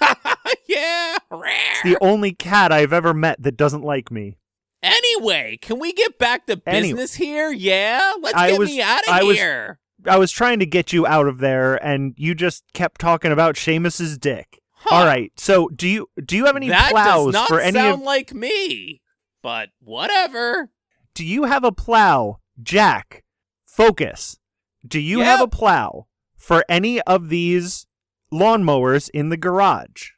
yeah. 0.68 1.17
It's 1.30 1.82
the 1.82 1.98
only 2.00 2.32
cat 2.32 2.72
I've 2.72 2.92
ever 2.92 3.12
met 3.12 3.42
that 3.42 3.56
doesn't 3.56 3.82
like 3.82 4.10
me. 4.10 4.38
Anyway, 4.82 5.58
can 5.60 5.78
we 5.78 5.92
get 5.92 6.18
back 6.18 6.46
to 6.46 6.56
business 6.56 7.14
here? 7.14 7.50
Yeah, 7.50 8.14
let's 8.20 8.36
I 8.36 8.50
get 8.50 8.58
was- 8.58 8.70
me 8.70 8.80
out 8.80 9.00
of 9.02 9.08
I 9.14 9.22
was- 9.22 9.36
here. 9.36 9.78
I 10.06 10.16
was 10.16 10.30
trying 10.30 10.60
to 10.60 10.66
get 10.66 10.92
you 10.92 11.06
out 11.08 11.26
of 11.26 11.38
there 11.38 11.74
and 11.84 12.14
you 12.16 12.32
just 12.34 12.62
kept 12.72 13.00
talking 13.00 13.32
about 13.32 13.56
Seamus's 13.56 14.16
dick. 14.16 14.60
Huh. 14.72 14.94
All 14.94 15.04
right. 15.04 15.32
So, 15.36 15.68
do 15.68 15.88
you 15.88 16.08
do 16.24 16.36
you 16.36 16.46
have 16.46 16.54
any 16.54 16.68
that 16.68 16.92
plows 16.92 17.26
does 17.26 17.34
not 17.34 17.48
for 17.48 17.58
any 17.60 17.72
sound 17.78 17.94
of 17.94 18.00
like 18.02 18.32
me. 18.32 19.02
But 19.42 19.70
whatever. 19.80 20.70
Do 21.14 21.24
you 21.24 21.44
have 21.44 21.64
a 21.64 21.72
plow? 21.72 22.38
Jack, 22.62 23.24
focus. 23.66 24.38
Do 24.86 25.00
you 25.00 25.20
have 25.20 25.40
a 25.40 25.48
plow 25.48 26.06
for 26.36 26.64
any 26.68 27.00
of 27.02 27.28
these 27.28 27.86
lawnmowers 28.32 29.10
in 29.12 29.30
the 29.30 29.36
garage? 29.36 30.10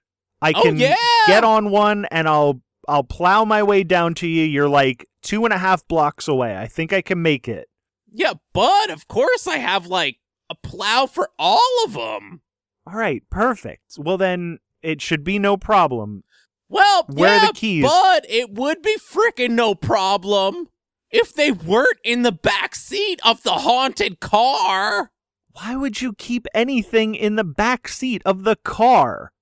I 0.43 0.53
Oh, 0.55 0.63
can 0.63 0.79
yeah. 0.79 0.95
get 1.27 1.45
on 1.45 1.71
one 1.71 2.07
and 2.11 2.29
I'll 2.29 2.61
I'll 2.89 3.05
plow 3.05 3.45
my 3.45 3.63
way 3.63 3.85
down 3.85 4.15
to 4.15 4.27
you. 4.27 4.43
You're 4.45 4.69
like 4.69 5.07
two 5.23 5.45
and 5.45 5.53
a 5.55 5.59
half 5.59 5.87
blocks 5.87 6.27
away. 6.29 6.57
I 6.57 6.67
think 6.67 6.93
I 6.93 7.03
can 7.03 7.21
make 7.23 7.47
it. 7.47 7.69
Yeah, 8.13 8.33
but 8.53 8.91
of 8.91 9.07
course 9.07 9.47
I 9.47 9.59
have 9.59 9.87
like 9.87 10.19
a 10.51 10.55
plow 10.55 11.07
for 11.07 11.31
all 11.39 11.85
of 11.85 11.93
them. 11.93 12.41
All 12.87 12.95
right, 12.95 13.23
perfect. 13.31 13.93
Well 13.99 14.17
then 14.19 14.59
it 14.83 15.01
should 15.03 15.23
be 15.25 15.39
no 15.39 15.57
problem. 15.57 16.25
Well, 16.69 17.05
Where 17.09 17.39
are 17.41 17.47
the 17.49 17.53
keys? 17.53 17.83
but 17.85 18.25
it 18.29 18.51
would 18.53 18.81
be 18.81 18.97
frickin' 18.97 19.51
no 19.51 19.75
problem 19.75 20.69
if 21.11 21.35
they 21.35 21.51
weren't 21.53 21.99
in 22.05 22.23
the 22.23 22.31
back 22.33 22.75
seat 22.77 23.21
of 23.25 23.43
the 23.43 23.53
haunted 23.55 24.21
car. 24.21 25.11
Why 25.53 25.75
would 25.77 26.01
you 26.01 26.13
keep 26.13 26.47
anything 26.55 27.15
in 27.17 27.35
the 27.35 27.43
back 27.45 27.89
seat 27.89 28.23
of 28.25 28.45
the 28.45 28.55
car? 28.57 29.33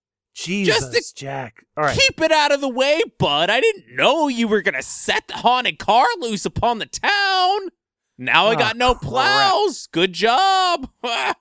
Jesus, 0.44 0.94
Just 0.94 1.16
Jack. 1.16 1.64
All 1.76 1.84
right. 1.84 1.98
Keep 1.98 2.20
it 2.20 2.30
out 2.30 2.52
of 2.52 2.60
the 2.60 2.68
way, 2.68 3.02
bud. 3.18 3.50
I 3.50 3.60
didn't 3.60 3.96
know 3.96 4.28
you 4.28 4.46
were 4.46 4.62
gonna 4.62 4.82
set 4.82 5.26
the 5.28 5.34
haunted 5.34 5.78
car 5.78 6.06
loose 6.20 6.44
upon 6.44 6.78
the 6.78 6.86
town. 6.86 7.68
Now 8.16 8.46
I 8.46 8.54
Oh, 8.54 8.58
got 8.58 8.76
no 8.76 8.94
crap. 8.94 9.02
plows. 9.10 9.88
Good 9.90 10.12
job. 10.12 10.88
All 11.04 11.34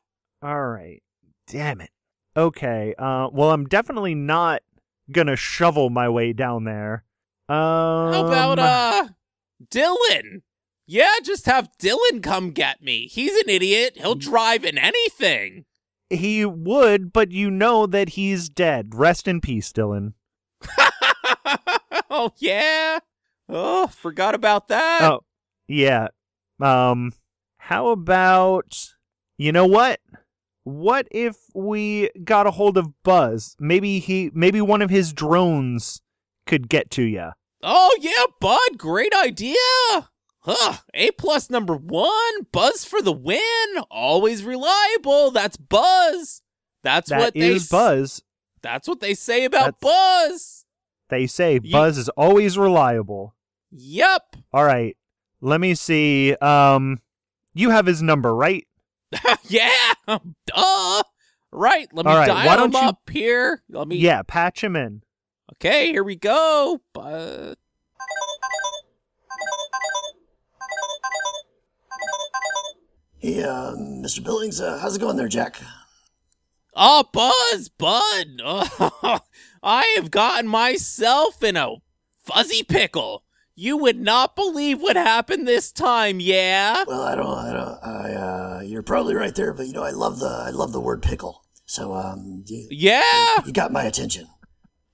right. 0.67 1.01
Damn 1.47 1.81
it. 1.81 1.91
Okay. 2.35 2.95
Uh 2.97 3.29
well 3.31 3.51
I'm 3.51 3.65
definitely 3.65 4.15
not 4.15 4.61
gonna 5.11 5.35
shovel 5.35 5.89
my 5.89 6.09
way 6.09 6.33
down 6.33 6.63
there. 6.63 7.03
Um 7.49 7.55
How 8.13 8.25
about 8.25 8.59
uh 8.59 9.07
Dylan? 9.69 10.41
Yeah, 10.85 11.13
just 11.23 11.45
have 11.45 11.69
Dylan 11.79 12.23
come 12.23 12.51
get 12.51 12.81
me. 12.81 13.07
He's 13.07 13.35
an 13.35 13.49
idiot. 13.49 13.97
He'll 13.97 14.15
drive 14.15 14.63
in 14.63 14.77
anything. 14.77 15.65
He 16.09 16.45
would, 16.45 17.11
but 17.11 17.31
you 17.31 17.51
know 17.51 17.85
that 17.85 18.09
he's 18.09 18.49
dead. 18.49 18.95
Rest 18.95 19.27
in 19.27 19.41
peace, 19.41 19.71
Dylan. 19.71 20.13
oh 22.09 22.31
yeah. 22.37 22.99
Oh, 23.49 23.87
forgot 23.87 24.35
about 24.35 24.67
that. 24.69 25.03
Oh, 25.03 25.19
yeah. 25.67 26.07
Um 26.61 27.13
how 27.57 27.89
about 27.89 28.93
you 29.37 29.51
know 29.51 29.65
what? 29.65 29.99
What 30.63 31.07
if 31.11 31.37
we 31.53 32.09
got 32.23 32.47
a 32.47 32.51
hold 32.51 32.77
of 32.77 32.89
Buzz? 33.03 33.55
Maybe 33.59 33.99
he 33.99 34.31
maybe 34.33 34.61
one 34.61 34.81
of 34.81 34.89
his 34.89 35.13
drones 35.13 36.01
could 36.45 36.69
get 36.69 36.89
to 36.91 37.03
you. 37.03 37.31
Oh 37.63 37.97
yeah, 37.99 38.25
bud, 38.39 38.77
great 38.77 39.13
idea. 39.13 39.55
Huh, 40.49 40.77
A 40.93 41.11
plus 41.11 41.49
number 41.49 41.75
one, 41.75 42.43
Buzz 42.53 42.85
for 42.85 43.01
the 43.01 43.11
win. 43.11 43.41
Always 43.91 44.43
reliable. 44.45 45.31
That's 45.31 45.57
Buzz. 45.57 46.41
That's 46.83 47.09
That 47.09 47.19
what 47.19 47.33
they 47.33 47.49
is 47.49 47.67
Buzz. 47.67 48.21
That's 48.61 48.87
what 48.87 49.01
they 49.01 49.13
say 49.13 49.43
about 49.43 49.79
That's- 49.81 50.29
Buzz. 50.29 50.65
They 51.09 51.27
say 51.27 51.59
Ye- 51.61 51.71
Buzz 51.71 51.97
is 51.97 52.07
always 52.09 52.57
reliable. 52.57 53.35
Yep. 53.71 54.37
All 54.53 54.63
right. 54.63 54.95
Let 55.41 55.59
me 55.59 55.75
see. 55.75 56.33
Um 56.35 56.99
you 57.53 57.69
have 57.71 57.85
his 57.85 58.01
number, 58.01 58.33
right? 58.33 58.65
yeah. 59.49 59.93
Duh. 60.07 61.03
Right. 61.51 61.87
Let 61.91 62.05
me 62.05 62.11
All 62.11 62.17
right, 62.19 62.27
dial 62.27 62.65
him 62.65 62.71
you- 62.71 62.77
up 62.79 63.09
here. 63.09 63.63
Let 63.69 63.87
me. 63.87 63.97
Yeah, 63.97 64.21
patch 64.21 64.63
him 64.63 64.75
in. 64.75 65.01
Okay, 65.55 65.87
here 65.91 66.03
we 66.03 66.15
go. 66.15 66.81
But 66.93 67.55
Hey, 73.19 73.43
uh, 73.43 73.71
Mr. 73.75 74.23
Billings, 74.23 74.61
uh, 74.61 74.77
how's 74.79 74.95
it 74.95 74.99
going 74.99 75.17
there, 75.17 75.27
Jack? 75.27 75.59
oh, 76.79 77.03
Buzz, 77.11 77.69
Bud, 77.69 78.41
oh, 78.43 79.19
I 79.63 79.93
have 79.95 80.11
gotten 80.11 80.47
myself 80.47 81.43
in 81.43 81.57
a 81.57 81.75
fuzzy 82.23 82.61
pickle. 82.63 83.23
You 83.55 83.75
would 83.77 83.99
not 83.99 84.35
believe 84.35 84.79
what 84.79 84.95
happened 84.95 85.47
this 85.47 85.71
time, 85.71 86.19
yeah? 86.19 86.83
Well, 86.85 87.01
I 87.01 87.15
don't, 87.15 87.27
I 87.27 87.53
don't, 87.53 87.83
I, 87.83 88.13
uh, 88.13 88.61
you're 88.63 88.83
probably 88.83 89.15
right 89.15 89.33
there, 89.33 89.51
but 89.53 89.65
you 89.65 89.73
know, 89.73 89.83
I 89.83 89.89
love 89.89 90.19
the, 90.19 90.27
I 90.27 90.51
love 90.51 90.71
the 90.71 90.79
word 90.81 91.01
pickle. 91.01 91.43
So, 91.65 91.93
um, 91.93 92.43
you, 92.45 92.67
Yeah. 92.69 93.41
you 93.45 93.51
got 93.51 93.71
my 93.71 93.83
attention. 93.83 94.27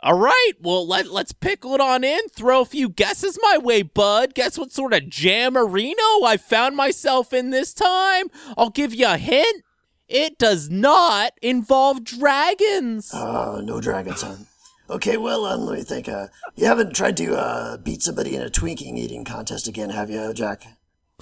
All 0.04 0.20
right. 0.20 0.52
Well, 0.60 0.86
let 0.86 1.08
let's 1.08 1.32
pickle 1.32 1.74
it 1.76 1.80
on 1.80 2.04
in. 2.04 2.28
Throw 2.28 2.60
a 2.60 2.66
few 2.66 2.90
guesses 2.90 3.40
my 3.42 3.58
way, 3.58 3.84
bud. 3.84 4.36
Guess 4.36 4.58
what 4.58 4.74
sort 4.74 4.94
of 4.94 5.04
jamarino 5.04 6.26
I 6.26 6.36
found 6.36 6.76
myself 6.76 7.32
in 7.32 7.52
this 7.52 7.74
time? 7.74 8.28
I'll 8.58 8.70
give 8.70 8.94
you 8.94 9.08
a 9.08 9.18
hint. 9.18 9.64
It 10.10 10.38
does 10.38 10.70
not 10.70 11.32
involve 11.42 12.04
dragons. 12.04 13.14
Uh, 13.14 13.62
no 13.64 13.80
dragons, 13.80 14.20
son. 14.20 14.48
Okay, 14.90 15.16
well, 15.16 15.46
um, 15.46 15.62
let 15.62 15.78
me 15.78 15.84
think. 15.86 16.10
Uh, 16.10 16.28
you 16.58 16.66
haven't 16.66 16.94
tried 16.94 17.16
to 17.18 17.36
uh, 17.36 17.78
beat 17.78 18.02
somebody 18.02 18.36
in 18.36 18.42
a 18.42 18.50
Twinkie 18.50 18.98
eating 18.98 19.24
contest 19.24 19.70
again, 19.70 19.90
have 19.90 20.10
you, 20.10 20.34
Jack? 20.34 20.68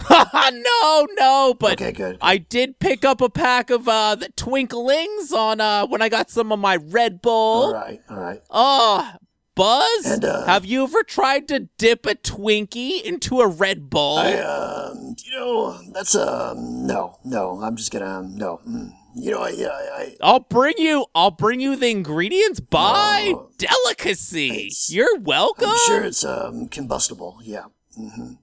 no, 0.52 1.08
no, 1.18 1.56
but 1.60 1.74
Okay, 1.74 1.92
good. 1.92 2.18
I 2.22 2.38
did 2.38 2.80
pick 2.80 3.06
up 3.06 3.22
a 3.22 3.30
pack 3.30 3.70
of 3.70 3.88
uh 3.88 4.16
the 4.16 4.30
twinklings 4.30 5.32
on 5.32 5.62
uh 5.62 5.88
when 5.88 6.02
I 6.02 6.10
got 6.10 6.30
some 6.30 6.52
of 6.52 6.60
my 6.60 6.78
Red 6.78 7.22
Bull. 7.22 7.66
All 7.68 7.74
right, 7.74 8.02
all 8.10 8.18
right. 8.18 8.42
Oh, 8.50 9.12
Buzz, 9.54 10.06
And, 10.06 10.24
uh, 10.24 10.46
have 10.46 10.66
you 10.66 10.84
ever 10.84 11.04
tried 11.04 11.48
to 11.50 11.68
dip 11.78 12.06
a 12.06 12.16
Twinkie 12.16 13.02
into 13.04 13.42
a 13.42 13.48
Red 13.48 13.90
Bull? 13.90 14.18
I, 14.18 14.34
um, 14.38 15.16
you 15.26 15.32
know, 15.38 15.78
that's 15.92 16.16
um, 16.16 16.88
no, 16.88 17.18
no. 17.26 17.60
I'm 17.62 17.76
just 17.76 17.92
gonna, 17.92 18.06
um, 18.20 18.36
no. 18.38 18.62
Mm. 18.68 18.94
You 19.14 19.32
know, 19.32 19.42
I, 19.42 19.50
yeah, 19.50 19.68
I, 19.68 20.16
I'll 20.22 20.40
bring 20.40 20.76
you. 20.78 21.06
I'll 21.14 21.32
bring 21.32 21.60
you 21.60 21.76
the 21.76 21.90
ingredients 21.92 22.62
by 22.62 23.34
Oh. 23.36 23.50
delicacy. 23.58 24.72
You're 24.88 25.20
welcome. 25.20 25.68
I'm 25.70 25.78
sure 25.86 26.02
it's 26.06 26.24
um 26.24 26.70
combustible. 26.70 27.40
Yeah. 27.44 27.66
Mm-hmm. 28.00 28.34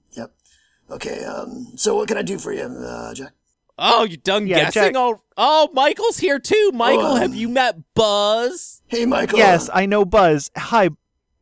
Yep. 0.88 0.96
Okay. 0.96 1.24
Um. 1.24 1.72
So 1.76 1.94
what 1.96 2.08
can 2.08 2.16
I 2.18 2.22
do 2.22 2.38
for 2.38 2.52
you, 2.52 2.62
uh, 2.62 3.14
Jack? 3.14 3.32
Oh, 3.78 4.02
you 4.04 4.16
done 4.16 4.46
Yeah, 4.48 4.64
guessing? 4.64 4.82
Jack- 4.82 4.92
Oh, 4.96 5.20
oh, 5.36 5.68
Michael's 5.72 6.18
here 6.18 6.40
too. 6.40 6.72
Michael, 6.74 7.04
Oh, 7.06 7.12
um, 7.14 7.20
have 7.20 7.34
you 7.34 7.48
met 7.48 7.76
Buzz? 7.94 8.82
Hey, 8.88 9.06
Michael. 9.06 9.38
Yes, 9.38 9.70
I 9.72 9.86
know 9.86 10.04
Buzz. 10.04 10.50
Hi. 10.56 10.90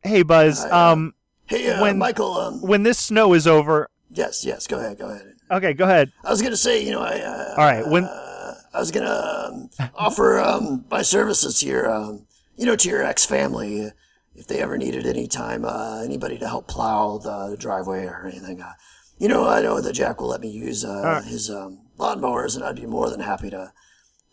Hey 0.03 0.21
Buzz. 0.21 0.63
Hi, 0.63 0.69
uh, 0.69 0.91
Um 0.93 1.13
hey, 1.47 1.69
uh, 1.71 1.81
when- 1.81 1.97
Michael. 1.97 2.33
Um. 2.33 2.61
when 2.61 2.83
this 2.83 2.99
snow 2.99 3.33
is 3.33 3.47
over. 3.47 3.89
Yes. 4.11 4.45
Yes. 4.45 4.67
Go 4.67 4.77
ahead. 4.77 4.99
Go 4.99 5.07
ahead. 5.09 5.33
Okay, 5.49 5.73
go 5.73 5.85
ahead. 5.85 6.11
I 6.23 6.29
was 6.29 6.41
gonna 6.41 6.57
say, 6.57 6.83
you 6.83 6.91
know, 6.91 7.01
I. 7.01 7.19
Uh, 7.21 7.55
All 7.57 7.65
right, 7.65 7.87
when- 7.87 8.03
uh, 8.05 8.55
I 8.73 8.79
was 8.79 8.91
gonna 8.91 9.49
um, 9.49 9.69
offer 9.95 10.39
um 10.39 10.85
my 10.91 11.01
services 11.01 11.59
to 11.59 11.65
your 11.65 11.91
um 11.91 12.27
you 12.57 12.65
know 12.67 12.75
to 12.75 12.89
your 12.89 13.01
ex 13.03 13.25
family 13.25 13.85
uh, 13.85 13.89
if 14.35 14.45
they 14.45 14.59
ever 14.59 14.77
needed 14.77 15.07
any 15.07 15.25
time 15.27 15.65
uh, 15.65 16.01
anybody 16.03 16.37
to 16.37 16.47
help 16.47 16.67
plow 16.67 17.17
the 17.17 17.55
driveway 17.57 18.05
or 18.05 18.27
anything. 18.27 18.61
Uh, 18.61 18.73
you 19.17 19.27
know, 19.27 19.47
I 19.47 19.61
know 19.61 19.81
that 19.81 19.93
Jack 19.93 20.21
will 20.21 20.27
let 20.27 20.41
me 20.41 20.49
use 20.49 20.85
uh, 20.85 21.01
right. 21.03 21.23
his 21.23 21.49
um, 21.49 21.79
lawnmowers, 21.97 22.55
and 22.55 22.63
I'd 22.63 22.75
be 22.75 22.85
more 22.85 23.09
than 23.09 23.19
happy 23.19 23.49
to 23.49 23.73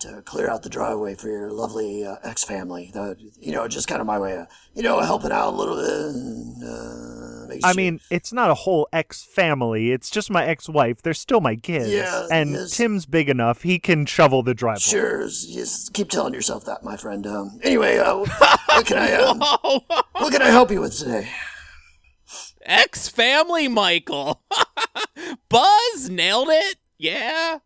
to 0.01 0.23
clear 0.23 0.51
out 0.51 0.63
the 0.63 0.69
driveway 0.69 1.15
for 1.15 1.29
your 1.29 1.51
lovely 1.51 2.05
uh, 2.05 2.17
ex 2.23 2.45
family. 2.45 2.93
You 3.41 3.53
know, 3.53 3.67
just 3.69 3.89
kind 3.89 4.01
of 4.01 4.07
my 4.07 4.19
way 4.19 4.37
of 4.37 4.47
you 4.75 4.83
know 4.83 5.01
helping 5.01 5.33
out 5.33 5.55
a 5.55 5.57
little 5.57 5.77
bit. 5.77 6.15
And, 6.15 6.65
uh, 6.65 7.55
I 7.63 7.73
mean, 7.73 8.01
it's 8.11 8.33
not 8.33 8.51
a 8.51 8.55
whole 8.55 8.89
ex 8.93 9.23
family. 9.25 9.93
It's 9.93 10.11
just 10.11 10.31
my 10.31 10.45
ex 10.45 10.69
wife. 10.69 11.01
They're 11.01 11.15
still 11.15 11.41
my 11.41 11.57
kids. 11.57 11.91
Yeah, 11.91 12.27
and 12.31 12.51
yes. 12.51 12.77
Tim's 12.77 13.07
big 13.07 13.29
enough. 13.29 13.63
He 13.63 13.79
can 13.79 14.05
shovel 14.07 14.43
the 14.43 14.55
driveway. 14.55 14.81
Sure, 14.81 15.27
just 15.29 15.95
keep 15.95 16.11
telling 16.11 16.35
yourself 16.35 16.65
that, 16.67 16.83
my 16.83 16.97
friend. 16.97 17.27
Um, 17.27 17.59
anyway, 17.63 17.99
uh, 17.99 18.17
what 18.17 18.87
can 18.87 18.99
I 18.99 19.13
um, 19.15 19.39
what 19.39 20.33
can 20.33 20.43
I 20.43 20.49
help 20.49 20.71
you 20.71 20.81
with 20.81 20.99
today? 20.99 21.29
Ex 22.65 23.09
family, 23.09 23.69
Michael. 23.69 24.43
Buzz 25.49 26.11
nailed 26.11 26.49
it. 26.51 26.77
Yeah. 26.97 27.59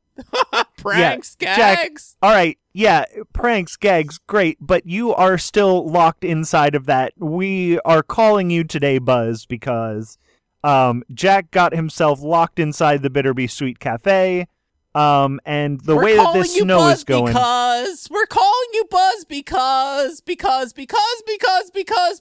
Pranks, 0.78 1.36
Jack- 1.36 1.56
gags. 1.58 2.16
All 2.22 2.32
right. 2.32 2.58
Yeah, 2.72 3.04
pranks, 3.32 3.76
gags, 3.76 4.18
great, 4.26 4.56
but 4.60 4.84
you 4.86 5.14
are 5.14 5.38
still 5.38 5.86
locked 5.86 6.24
inside 6.24 6.74
of 6.74 6.86
that. 6.86 7.12
We 7.18 7.78
are 7.80 8.02
calling 8.02 8.50
you 8.50 8.64
today, 8.64 8.98
Buzz, 8.98 9.46
because 9.46 10.18
um, 10.64 11.04
Jack 11.12 11.50
got 11.50 11.74
himself 11.74 12.20
locked 12.20 12.58
inside 12.58 13.02
the 13.02 13.10
Bitterby 13.10 13.50
Sweet 13.50 13.78
Cafe. 13.78 14.48
Um, 14.94 15.38
and 15.44 15.80
the 15.82 15.94
we're 15.94 16.02
way 16.04 16.16
that 16.16 16.32
this 16.32 16.56
snow 16.56 16.78
Buzz 16.78 16.98
is 16.98 17.04
going. 17.04 17.26
because 17.26 18.08
we're 18.10 18.26
calling 18.26 18.68
you 18.72 18.84
Buzz 18.90 19.24
because 19.26 20.20
because 20.22 20.72
because 20.72 21.22
because 21.26 21.70
because 21.72 22.20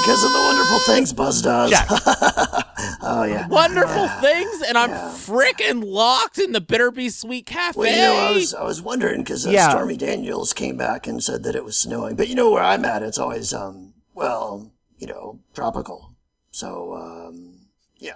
Because 0.00 0.24
of 0.24 0.32
the 0.32 0.38
wonderful 0.38 0.78
things 0.86 1.12
Buzz 1.12 1.42
does. 1.42 1.70
Jack. 1.70 1.86
oh 3.02 3.24
yeah. 3.28 3.46
wonderful 3.48 4.08
things, 4.20 4.62
and 4.62 4.78
I'm 4.78 4.90
Yeah. 4.90 5.10
frickin' 5.16 5.82
locked 5.84 6.38
in 6.38 6.52
the 6.52 6.60
Bitterby 6.60 7.12
Sweet 7.12 7.46
Cafe. 7.46 7.78
Well, 7.78 7.90
you 7.90 7.96
know, 8.00 8.14
I 8.16 8.30
was 8.32 8.54
I 8.54 8.62
was 8.62 8.80
wondering 8.80 9.22
because 9.22 9.46
uh, 9.46 9.50
Yeah. 9.50 9.70
Stormy 9.70 9.96
Daniels 9.96 10.52
came 10.52 10.76
back 10.76 11.06
and 11.06 11.22
said 11.22 11.42
that 11.42 11.54
it 11.56 11.64
was 11.64 11.76
snowing, 11.76 12.14
but 12.16 12.28
you 12.28 12.36
know 12.36 12.50
where 12.52 12.62
I'm 12.62 12.84
at, 12.84 13.02
it's 13.02 13.18
always 13.18 13.52
um 13.52 13.92
well 14.14 14.72
you 14.98 15.08
know 15.08 15.40
tropical. 15.52 16.14
So 16.52 16.94
um 16.94 17.66
yeah. 17.98 18.14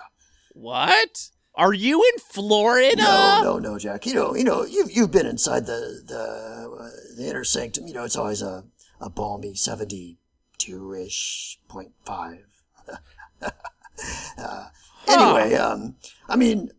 what? 0.54 1.30
Are 1.54 1.72
you 1.72 2.02
in 2.14 2.20
Florida? 2.20 2.96
No, 2.96 3.40
no, 3.42 3.58
no, 3.58 3.78
Jack. 3.78 4.06
You 4.06 4.14
know, 4.14 4.34
you 4.34 4.44
know, 4.44 4.64
you've 4.64 4.90
you've 4.90 5.10
been 5.10 5.26
inside 5.26 5.66
the 5.66 6.02
the 6.06 6.18
uh, 6.18 6.90
the 7.16 7.28
inner 7.28 7.44
sanctum. 7.44 7.86
You 7.86 7.94
know, 7.94 8.04
it's 8.04 8.16
always 8.16 8.42
a 8.42 8.64
a 9.00 9.10
balmy 9.10 9.54
seventy 9.54 10.18
two 10.58 10.94
ish 10.94 11.58
point 11.68 11.92
five. 12.04 12.46
uh, 14.38 14.68
anyway, 15.08 15.54
um, 15.54 15.96
I 16.28 16.36
mean, 16.36 16.70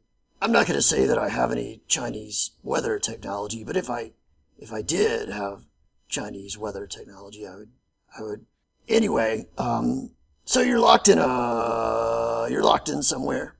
I'm 0.41 0.51
not 0.51 0.65
going 0.67 0.77
to 0.77 0.81
say 0.81 1.05
that 1.05 1.17
I 1.17 1.29
have 1.29 1.51
any 1.51 1.81
Chinese 1.87 2.51
weather 2.63 2.97
technology, 2.97 3.63
but 3.63 3.77
if 3.77 3.89
I 3.89 4.11
if 4.57 4.71
I 4.71 4.81
did 4.81 5.29
have 5.29 5.65
Chinese 6.07 6.57
weather 6.57 6.87
technology, 6.87 7.45
I 7.45 7.55
would 7.55 7.71
I 8.17 8.23
would 8.23 8.45
anyway. 8.87 9.47
Um, 9.57 10.11
so 10.45 10.61
you're 10.61 10.79
locked 10.79 11.09
in 11.09 11.19
a 11.19 12.47
you're 12.49 12.63
locked 12.63 12.89
in 12.89 13.03
somewhere. 13.03 13.55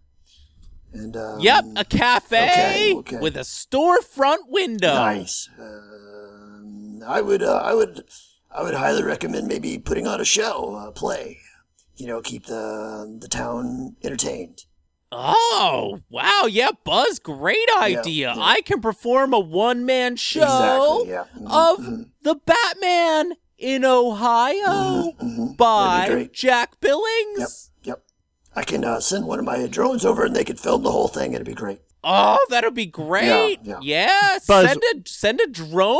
And 0.93 1.15
um, 1.15 1.39
Yep, 1.39 1.65
a 1.77 1.86
cafe 1.86 2.43
okay, 2.43 2.93
okay. 2.95 3.17
with 3.17 3.38
a 3.38 3.41
storefront 3.41 4.47
window. 4.49 4.93
Nice. 4.93 5.49
Um, 5.58 7.01
I 7.06 7.21
would, 7.21 7.41
uh, 7.43 7.62
I 7.63 7.73
would, 7.73 8.04
I 8.54 8.63
would 8.63 8.73
highly 8.73 9.04
recommend 9.04 9.47
maybe 9.47 9.77
putting 9.80 10.06
on 10.08 10.19
a 10.21 10.25
show, 10.25 10.75
a 10.75 10.91
play. 10.91 11.38
You 11.95 12.08
know, 12.08 12.21
keep 12.21 12.45
the 12.47 13.17
the 13.19 13.27
town 13.27 13.95
entertained. 14.04 14.65
Oh, 15.12 15.99
wow. 16.10 16.47
Yeah, 16.49 16.69
Buzz, 16.84 17.19
great 17.19 17.67
idea. 17.77 18.34
yeah. 18.34 18.41
I 18.41 18.62
can 18.62 18.80
perform 18.82 19.34
a 19.34 19.39
one 19.39 19.86
man 19.86 20.15
show 20.15 21.04
exactly. 21.04 21.10
Yeah. 21.10 21.25
Mhm, 21.38 21.51
of 21.51 21.86
mhm, 21.86 22.10
the 22.23 22.36
Batman 22.36 23.34
in 23.58 23.84
Ohio 23.86 25.12
mhm. 25.21 25.58
by 25.58 26.06
That'd. 26.08 26.34
Jack 26.34 26.80
Billings. 26.80 27.38
Yep. 27.39 27.49
Yep. 28.55 28.57
I 28.57 28.63
can 28.63 28.83
uh, 28.85 28.99
send 28.99 29.25
one 29.27 29.39
of 29.39 29.45
my 29.45 29.65
drones 29.67 30.05
over, 30.05 30.25
and 30.25 30.35
they 30.35 30.43
could 30.43 30.59
film 30.59 30.83
the 30.83 30.91
whole 30.91 31.07
thing. 31.07 31.33
It'd 31.33 31.45
be 31.47 31.53
great. 31.53 31.79
Oh, 32.03 32.37
that'd 32.49 32.73
be 32.73 32.85
great. 32.87 33.59
Yeah, 33.63 33.79
Yeah, 33.81 34.39
Buzz- 34.47 34.67
send 34.69 34.81
a 34.83 35.01
send 35.09 35.39
a 35.41 35.47
drone 35.47 35.99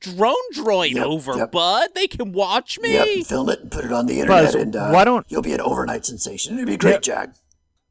drone 0.00 0.34
droid 0.54 0.92
Yep, 0.92 1.04
over, 1.06 1.36
yep. 1.36 1.52
bud. 1.52 1.90
They 1.94 2.06
can 2.06 2.32
watch 2.32 2.78
me. 2.80 2.92
Yep. 2.94 3.26
Film 3.26 3.48
it 3.50 3.60
and 3.60 3.70
put 3.70 3.84
it 3.84 3.92
on 3.92 4.06
the 4.06 4.20
internet, 4.20 4.44
Buzz, 4.46 4.54
and 4.54 4.74
uh, 4.76 4.90
why 4.90 5.04
don't- 5.04 5.26
you'll 5.28 5.42
be 5.42 5.52
an 5.52 5.60
overnight 5.60 6.06
sensation. 6.06 6.54
It'd 6.54 6.66
be 6.66 6.76
great, 6.76 6.92
Yep. 6.92 7.02
Jack. 7.02 7.34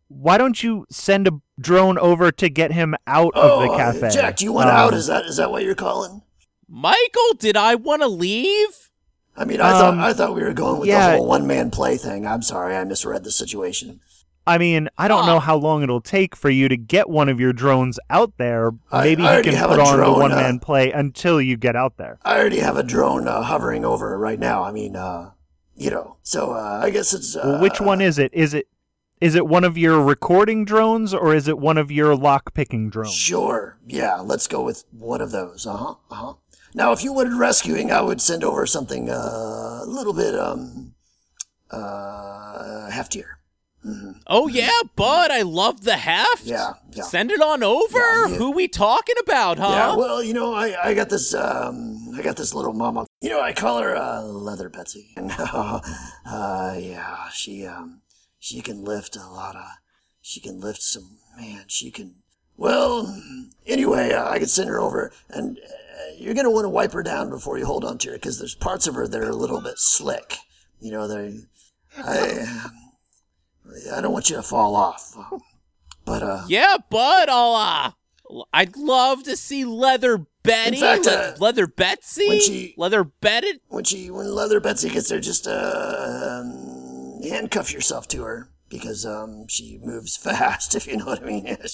Why 0.08 0.39
don't 0.39 0.63
you 0.63 0.88
send 0.89 1.28
a 1.28 1.32
drone 1.60 2.00
over 2.00 2.32
to 2.32 2.50
get 2.50 2.72
him 2.72 2.95
out 3.06 3.34
Oh, 3.36 3.60
of 3.62 3.67
the 3.67 3.74
uh, 3.74 3.78
cafe? 3.78 4.10
Jack, 4.10 4.38
do 4.38 4.45
you 4.45 4.54
want 4.54 4.69
Um, 4.69 4.76
out? 4.76 4.93
Is 4.95 5.06
that 5.08 5.26
is 5.26 5.38
that 5.38 5.52
what 5.52 5.62
you're 5.63 5.76
calling? 5.76 6.24
Michael, 6.67 7.34
did 7.38 7.56
I 7.58 7.76
want 7.76 8.02
to 8.02 8.08
leave? 8.08 8.88
I 9.39 9.45
mean, 9.45 9.62
I 9.62 9.71
Um, 9.71 9.97
thought 9.97 10.08
I 10.10 10.13
thought 10.13 10.36
we 10.36 10.43
were 10.43 10.54
going 10.54 10.80
with 10.82 10.89
yeah. 10.89 11.12
the 11.12 11.17
whole 11.17 11.28
one 11.28 11.47
man 11.47 11.71
play 11.71 11.95
thing. 11.97 12.28
I'm 12.28 12.41
sorry, 12.41 12.75
I 12.75 12.84
misread 12.84 13.23
the 13.23 13.32
situation. 13.32 14.02
I 14.45 14.58
mean, 14.58 14.89
I 14.97 15.08
don't 15.08 15.23
Ah. 15.23 15.28
know 15.28 15.39
how 15.39 15.56
long 15.56 15.82
it'll 15.84 16.02
take 16.02 16.36
for 16.36 16.49
you 16.49 16.67
to 16.69 16.75
get 16.75 17.10
one 17.10 17.30
of 17.30 17.39
your 17.39 17.54
drones 17.54 17.99
out 18.10 18.34
there. 18.38 18.71
Maybe 18.91 19.23
I 19.23 19.38
you 19.38 19.43
can 19.43 19.54
have 19.54 19.69
put 19.69 19.80
a 19.80 19.84
on 19.84 19.97
the 19.97 20.04
drone, 20.04 20.19
one 20.19 20.32
uh, 20.32 20.36
man 20.36 20.60
play 20.60 20.91
until 20.91 21.39
you 21.39 21.56
get 21.56 21.75
out 21.75 21.97
there. 21.97 22.19
I 22.25 22.38
already 22.39 22.60
have 22.60 22.75
a 22.75 22.84
drone 22.84 23.28
uh, 23.28 23.43
hovering 23.43 23.86
over 23.86 24.17
right 24.17 24.39
now. 24.39 24.63
I 24.63 24.71
mean, 24.71 24.95
uh, 24.95 25.32
you 25.75 25.89
know, 25.91 26.17
so 26.23 26.52
uh, 26.52 26.82
I 26.84 26.89
guess 26.89 27.13
it's. 27.13 27.36
Uh, 27.36 27.41
Well, 27.45 27.62
which 27.62 27.80
one 27.80 28.02
is 28.02 28.19
it? 28.19 28.34
Is 28.34 28.54
it 28.54 28.67
is 29.21 29.36
it 29.36 29.45
one 29.47 29.63
of 29.65 29.78
your 29.78 30.02
recording 30.02 30.65
drones 30.65 31.13
or 31.13 31.36
is 31.36 31.47
it 31.47 31.60
one 31.60 31.78
of 31.78 31.91
your 31.91 32.15
lock 32.15 32.54
picking 32.54 32.89
drones? 32.89 33.13
Sure. 33.13 33.78
Yeah, 33.86 34.15
let's 34.15 34.47
go 34.47 34.62
with 34.63 34.84
one 34.91 35.21
of 35.21 35.32
those. 35.32 35.67
Uh 35.67 35.78
huh. 35.78 35.95
Uh 36.10 36.15
huh. 36.15 36.34
Now, 36.74 36.92
if 36.92 37.04
you 37.04 37.14
wanted 37.14 37.34
rescuing, 37.34 37.92
I 37.92 38.02
would 38.02 38.22
send 38.22 38.44
over 38.44 38.66
something 38.66 39.10
uh, 39.10 39.82
a 39.84 39.86
little 39.88 40.14
bit, 40.14 40.36
um, 40.38 40.94
uh, 41.72 42.90
heftier. 42.92 43.26
Oh 44.28 44.48
yeah, 44.48 44.70
bud, 44.98 45.32
I 45.32 45.42
love 45.44 45.84
the 45.86 45.96
heft. 45.96 46.44
Yeah, 46.46 46.74
yeah. 46.92 47.04
Send 47.04 47.32
it 47.32 47.42
on 47.42 47.64
over. 47.64 47.98
Yeah, 47.98 48.28
you- 48.28 48.36
Who 48.36 48.52
we 48.52 48.68
talking 48.68 49.16
about, 49.22 49.58
huh? 49.58 49.70
Yeah, 49.72 49.96
well, 49.96 50.22
you 50.22 50.34
know, 50.34 50.54
I, 50.54 50.90
I 50.90 50.94
got 50.94 51.10
this 51.10 51.34
um 51.34 52.10
I 52.16 52.22
got 52.22 52.36
this 52.36 52.54
little 52.54 52.74
mama. 52.74 53.06
You 53.22 53.30
know, 53.30 53.42
I 53.42 53.54
call 53.54 53.82
her 53.82 53.96
uh, 53.96 54.22
Leather 54.24 54.68
Betsy. 54.70 55.14
And 55.16 55.32
uh, 55.40 56.76
yeah, 56.78 57.30
she 57.30 57.66
um 57.66 58.02
she 58.38 58.62
can 58.62 58.84
lift 58.84 59.16
a 59.16 59.26
lot 59.28 59.56
of 59.56 59.64
she 60.22 60.42
can 60.42 60.60
lift 60.60 60.82
some 60.84 61.18
man, 61.38 61.64
she 61.68 61.90
can 61.90 62.16
Well, 62.58 63.16
anyway, 63.66 64.12
uh, 64.12 64.30
I 64.30 64.40
could 64.40 64.50
send 64.50 64.68
her 64.70 64.80
over 64.82 65.14
and 65.30 65.58
uh, 65.58 65.62
you're 66.18 66.34
going 66.34 66.46
to 66.46 66.52
want 66.52 66.66
to 66.66 66.70
wipe 66.70 66.92
her 66.94 67.04
down 67.04 67.30
before 67.30 67.58
you 67.58 67.66
hold 67.66 67.84
on 67.86 67.98
to 68.00 68.10
her 68.12 68.16
because 68.16 68.40
there's 68.40 68.56
parts 68.56 68.88
of 68.88 68.96
her 68.96 69.08
that 69.08 69.20
are 69.22 69.30
a 69.30 69.36
little 69.36 69.62
bit 69.62 69.78
slick. 69.78 70.38
You 70.80 70.92
know, 70.92 71.08
they 71.08 71.40
I 71.98 72.70
I 73.94 74.02
don't 74.02 74.14
want 74.14 74.30
you 74.30 74.36
to 74.38 74.44
fall 74.44 74.76
off. 74.76 75.16
But 76.06 76.24
uh 76.24 76.44
yeah, 76.48 76.78
bud, 76.90 77.30
I'll 77.30 77.56
uh 77.56 77.92
I'd 78.54 78.78
love 78.78 79.24
to 79.24 79.36
see 79.36 79.66
Leather 79.66 80.26
Betty, 80.44 80.78
in 80.78 80.82
fact, 80.82 81.06
Le- 81.06 81.12
uh, 81.12 81.36
Leather 81.40 81.68
Betsy, 81.68 82.28
when 82.28 82.40
she- 82.40 82.74
Leather 82.78 83.04
Betted. 83.04 83.60
when 83.68 83.84
she 83.84 84.10
when 84.10 84.34
leather 84.34 84.60
betsy 84.60 84.90
gets 84.90 85.10
there 85.10 85.20
just 85.20 85.48
uh 85.48 86.42
um, 86.44 87.20
handcuff 87.24 87.74
yourself 87.74 88.08
to 88.10 88.24
her 88.24 88.50
because 88.70 89.06
um 89.06 89.48
she 89.48 89.80
moves 89.84 90.16
fast 90.26 90.76
if 90.76 90.88
you 90.88 90.98
know 90.98 91.06
what 91.06 91.22
i 91.22 91.26
mean 91.26 91.58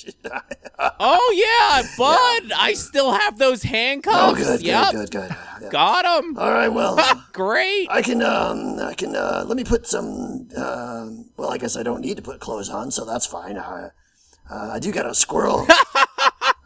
Oh 0.99 1.31
yeah, 1.81 1.87
bud, 1.97 2.51
I 2.57 2.73
still 2.73 3.11
have 3.13 3.37
those 3.37 3.63
handcuffs. 3.63 4.17
oh 4.19 4.35
good 4.35 4.61
yep, 4.61 4.91
good 4.91 5.11
good 5.11 5.29
good 5.29 5.35
Yeah. 5.61 5.69
got 5.69 6.03
them. 6.03 6.37
all 6.37 6.51
right 6.51 6.67
well 6.69 6.97
Great. 7.33 7.87
i 7.89 8.01
can 8.01 8.21
um 8.21 8.79
i 8.79 8.93
can 8.93 9.15
uh 9.15 9.43
let 9.47 9.55
me 9.57 9.63
put 9.63 9.87
some 9.87 10.47
um 10.57 11.29
well 11.37 11.49
i 11.51 11.57
guess 11.57 11.77
i 11.77 11.83
don't 11.83 12.01
need 12.01 12.17
to 12.17 12.23
put 12.23 12.39
clothes 12.39 12.69
on 12.69 12.91
so 12.91 13.05
that's 13.05 13.25
fine 13.25 13.57
uh, 13.57 13.89
uh 14.49 14.69
i 14.73 14.79
do 14.79 14.91
got 14.91 15.05
a 15.05 15.13
squirrel 15.15 15.65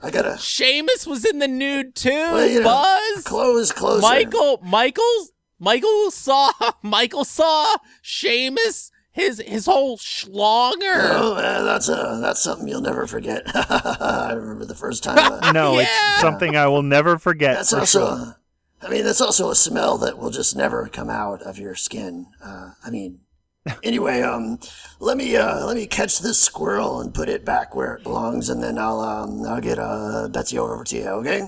i 0.02 0.10
got 0.12 0.26
a 0.26 0.32
Seamus 0.40 1.06
was 1.06 1.24
in 1.26 1.40
the 1.40 1.48
nude 1.48 1.94
too. 1.96 2.10
well, 2.10 2.48
you 2.48 2.60
know, 2.62 2.66
Buzz, 2.66 3.24
clothes 3.24 3.72
clothes 3.72 4.02
Michael, 4.02 4.60
Michael's, 4.64 5.32
Michael 5.60 6.10
saw, 6.12 6.52
Michael 6.82 7.26
saw 7.26 7.76
Seamus. 8.04 8.92
His 9.20 9.42
his 9.46 9.66
whole 9.66 9.98
schlonger. 9.98 11.10
Oh, 11.12 11.36
man, 11.42 11.66
that's 11.66 11.90
uh, 11.90 12.20
that's 12.22 12.42
something 12.42 12.68
you'll 12.68 12.82
never 12.82 13.06
forget. 13.08 13.44
I 13.56 14.32
remember 14.34 14.66
the 14.66 14.76
first 14.76 15.04
time. 15.04 15.18
Uh, 15.18 15.52
No, 15.52 15.74
Yeah. 15.76 15.82
it's 15.82 16.22
something 16.22 16.56
I 16.56 16.68
will 16.68 16.84
never 16.84 17.18
forget. 17.18 17.56
That's 17.58 17.72
for 17.72 17.80
also, 17.80 18.16
sure. 18.18 18.36
I 18.82 18.90
mean, 18.90 19.04
that's 19.04 19.20
also 19.22 19.50
a 19.50 19.56
smell 19.56 19.98
that 19.98 20.18
will 20.18 20.30
just 20.30 20.56
never 20.56 20.88
come 20.88 21.10
out 21.10 21.42
of 21.42 21.58
your 21.60 21.76
skin. 21.76 22.28
Uh, 22.44 22.72
I 22.86 22.90
mean, 22.90 23.20
anyway, 23.84 24.22
um, 24.22 24.58
let 25.00 25.18
me 25.18 25.36
uh, 25.36 25.66
let 25.66 25.76
me 25.76 25.86
catch 25.86 26.20
this 26.20 26.40
squirrel 26.40 27.02
and 27.02 27.14
put 27.14 27.28
it 27.28 27.44
back 27.44 27.76
where 27.76 27.96
it 27.96 28.04
belongs, 28.04 28.48
and 28.50 28.64
then 28.64 28.78
I'll 28.78 29.02
um, 29.02 29.44
I'll 29.46 29.60
get 29.62 29.80
uh, 29.80 30.30
Betsy 30.32 30.58
over 30.58 30.84
to 30.86 30.96
you. 30.96 31.08
Okay? 31.08 31.42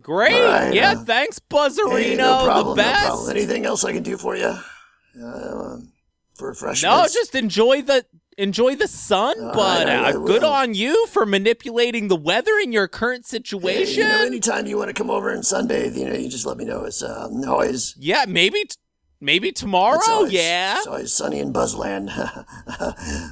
Great. 0.00 0.32
All 0.34 0.42
right, 0.42 0.74
yeah, 0.74 0.92
uh, 0.94 1.04
thanks, 1.04 1.38
Buzzerino. 1.38 1.98
Hey, 2.00 2.16
no 2.16 2.44
problem. 2.44 2.76
the 2.76 2.82
No 2.82 2.88
best. 2.88 3.06
problem. 3.06 3.30
Anything 3.30 3.64
else 3.66 3.84
I 3.84 3.92
can 3.92 4.02
do 4.02 4.16
for 4.16 4.34
you? 4.36 4.52
Uh, 5.24 5.76
for 6.34 6.48
refreshments? 6.48 6.82
No, 6.82 7.04
just 7.20 7.34
enjoy 7.34 7.82
the 7.82 8.04
enjoy 8.36 8.74
the 8.74 8.88
sun, 8.88 9.38
All 9.40 9.52
but 9.54 9.86
right, 9.86 9.88
I- 9.96 10.08
I 10.08 10.10
uh, 10.10 10.18
good 10.18 10.42
will. 10.42 10.50
on 10.50 10.74
you 10.74 11.06
for 11.06 11.24
manipulating 11.24 12.08
the 12.08 12.16
weather 12.16 12.52
in 12.62 12.72
your 12.72 12.88
current 12.88 13.24
Hey, 13.26 13.36
situation. 13.38 14.02
you 14.02 14.08
know, 14.08 14.24
anytime 14.26 14.66
you 14.66 14.76
want 14.76 14.88
to 14.88 14.94
come 14.94 15.08
over 15.10 15.30
and 15.30 15.42
sunbathe, 15.44 15.96
you 15.96 16.08
know, 16.08 16.16
you 16.16 16.28
just 16.28 16.44
let 16.46 16.56
me 16.56 16.64
know. 16.64 16.84
It's 16.84 17.02
um, 17.02 17.44
always 17.48 17.94
yeah, 17.98 18.24
maybe 18.26 18.64
t- 18.64 18.74
maybe 19.20 19.52
tomorrow. 19.52 19.98
It's 19.98 20.08
always, 20.08 20.32
yeah. 20.32 20.78
It's 20.78 20.86
always 20.88 21.12
sunny 21.12 21.38
in 21.38 21.52
Buzzland. 21.52 22.10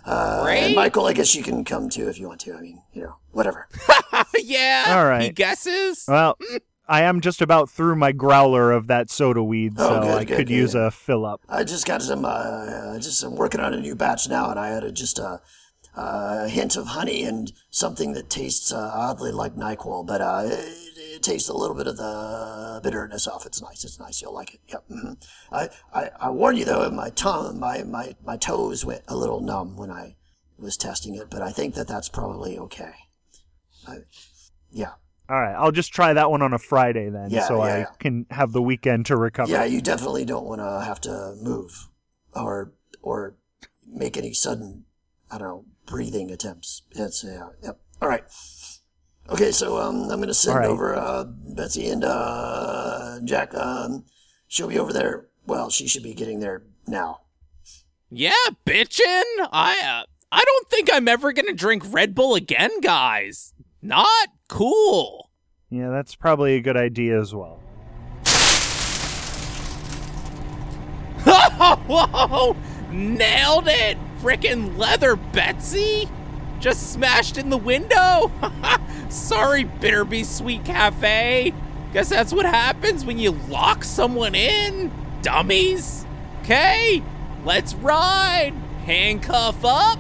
uh, 0.07 0.43
Great. 0.45 0.61
And 0.67 0.75
Michael, 0.77 1.07
I 1.07 1.13
guess 1.13 1.35
you 1.35 1.43
can 1.43 1.65
come 1.65 1.89
too 1.89 2.09
if 2.09 2.19
you 2.21 2.29
want 2.29 2.41
to. 2.43 2.55
I 2.55 2.61
mean, 2.61 2.81
you 2.93 3.03
know, 3.03 3.17
whatever. 3.33 3.69
yeah. 4.39 4.85
All 4.97 5.05
right. 5.05 5.23
He 5.25 5.31
guesses. 5.31 6.05
Well, 6.07 6.39
I 6.89 7.03
am 7.03 7.21
just 7.21 7.41
about 7.41 7.71
through 7.71 7.97
my 7.97 8.13
growler 8.13 8.73
of 8.73 8.87
that 8.89 9.09
soda 9.09 9.43
weed, 9.43 9.75
Oh, 9.79 9.89
so 9.89 10.01
good, 10.01 10.11
I 10.15 10.25
good, 10.25 10.37
could 10.37 10.49
good. 10.49 10.55
use 10.55 10.75
a 10.75 10.91
fill 10.91 11.25
up. 11.25 11.41
I 11.49 11.65
just 11.65 11.87
got 11.87 12.03
some, 12.03 12.25
uh, 12.25 12.99
just 12.99 13.23
I'm 13.23 13.37
working 13.37 13.61
on 13.61 13.73
a 13.73 13.81
new 13.81 13.95
batch 13.95 14.29
now, 14.29 14.51
and 14.51 14.59
I 14.59 14.69
had 14.69 14.83
a, 14.85 14.91
just 14.93 15.19
a, 15.19 15.41
a 15.95 16.49
hint 16.49 16.77
of 16.77 16.89
honey 16.89 17.23
and 17.23 17.53
something 17.71 18.15
that 18.15 18.29
tastes 18.31 18.73
uh, 18.73 18.91
oddly 18.95 19.31
like 19.31 19.55
NyQuil, 19.55 20.07
but 20.07 20.21
uh, 20.21 20.43
it, 20.47 20.69
it 21.17 21.23
tastes 21.23 21.49
a 21.49 21.55
little 21.55 21.77
bit 21.77 21.87
of 21.87 21.97
the 21.97 22.81
bitterness 22.83 23.27
off. 23.29 23.47
It's 23.47 23.63
nice. 23.63 23.85
It's 23.85 23.99
nice. 24.01 24.21
You'll 24.21 24.35
like 24.35 24.55
it. 24.55 24.61
Yep. 24.69 24.85
hmm 24.89 25.13
I, 25.53 25.69
I, 25.95 26.11
I 26.21 26.31
warn 26.31 26.57
you 26.57 26.65
though, 26.65 26.91
my 26.91 27.11
tongue, 27.11 27.61
my, 27.61 27.85
my, 27.85 28.17
my 28.25 28.37
toes 28.37 28.85
went 28.85 29.03
a 29.07 29.17
little 29.17 29.41
numb 29.41 29.77
when 29.77 29.91
I 29.91 30.17
was 30.59 30.77
testing 30.77 31.15
it, 31.15 31.29
but 31.31 31.43
I 31.43 31.51
think 31.53 31.75
that 31.75 31.89
that's 31.89 32.09
probably 32.09 32.59
okay. 32.59 32.93
I, 33.87 33.99
yeah. 34.71 34.93
All 35.33 35.41
right, 35.41 35.55
I'll 35.55 35.73
just 35.73 35.95
try 35.95 36.13
that 36.13 36.31
one 36.31 36.43
on 36.43 36.53
a 36.53 36.59
Friday 36.59 37.09
then, 37.09 37.31
Yeah, 37.31 37.49
so 37.49 37.57
yeah, 37.65 37.73
I 37.75 37.79
yeah. 37.79 37.85
can 37.99 38.27
have 38.31 38.53
the 38.53 38.61
weekend 38.61 39.07
to 39.07 39.17
recover. 39.17 39.51
Yeah, 39.51 39.65
you 39.65 39.81
definitely 39.81 40.27
don't 40.27 40.45
want 40.45 40.61
to 40.61 40.85
have 40.85 41.01
to 41.03 41.35
move 41.41 41.89
or 42.35 42.75
or 43.01 43.37
make 43.87 44.19
any 44.19 44.35
sudden, 44.35 44.85
I 45.31 45.39
don't 45.39 45.49
know, 45.49 45.65
breathing 45.87 46.31
attempts. 46.31 46.83
That's 46.95 47.25
yeah, 47.25 47.49
yep. 47.63 47.81
All 48.03 48.11
right. 48.11 48.25
Okay, 49.31 49.53
so 49.53 49.79
um, 49.79 50.11
I'm 50.11 50.21
gonna 50.21 50.35
send 50.35 50.57
All 50.57 50.61
right. 50.61 50.69
over 50.69 50.95
uh, 50.95 51.25
Betsy 51.25 51.89
and 51.89 52.05
uh, 52.05 53.19
Jack. 53.25 53.55
Um, 53.55 54.05
she'll 54.49 54.69
be 54.69 54.79
over 54.79 54.93
there. 54.93 55.29
Well, 55.47 55.71
she 55.71 55.89
should 55.89 56.03
be 56.03 56.13
getting 56.13 56.41
there 56.41 56.65
now. 56.87 57.23
Yeah, 58.11 58.33
bitchin'. 58.67 59.49
I 59.51 59.81
uh, 59.81 60.05
I 60.31 60.45
don't 60.45 60.69
think 60.69 60.91
I'm 60.93 61.09
ever 61.09 61.33
gonna 61.33 61.55
drink 61.55 61.85
Red 61.87 62.15
Bull 62.15 62.35
again, 62.35 62.81
guys. 62.83 63.55
Not 63.81 64.29
cool. 64.49 65.22
Yeah, 65.73 65.89
that's 65.89 66.15
probably 66.15 66.57
a 66.57 66.61
good 66.61 66.77
idea 66.77 67.19
as 67.19 67.35
well. 67.35 67.59
Whoa! 71.25 72.55
Nailed 72.91 73.69
it! 73.69 73.97
Frickin' 74.21 74.77
leather 74.77 75.17
Betsy! 75.17 76.11
Just 76.61 76.93
smashed 76.93 77.39
in 77.39 77.49
the 77.49 77.57
window! 77.57 78.31
Sorry, 79.09 79.65
Bitterbee 79.65 80.27
Sweet 80.27 80.63
Cafe! 80.67 81.55
Guess 81.95 82.11
that's 82.11 82.35
what 82.35 82.45
happens 82.45 83.07
when 83.07 83.19
you 83.19 83.31
lock 83.49 83.83
someone 83.83 84.35
in, 84.35 84.93
dummies! 85.23 86.05
Okay, 86.43 87.03
let's 87.47 87.73
ride! 87.77 88.53
Handcuff 88.85 89.65
up! 89.65 89.99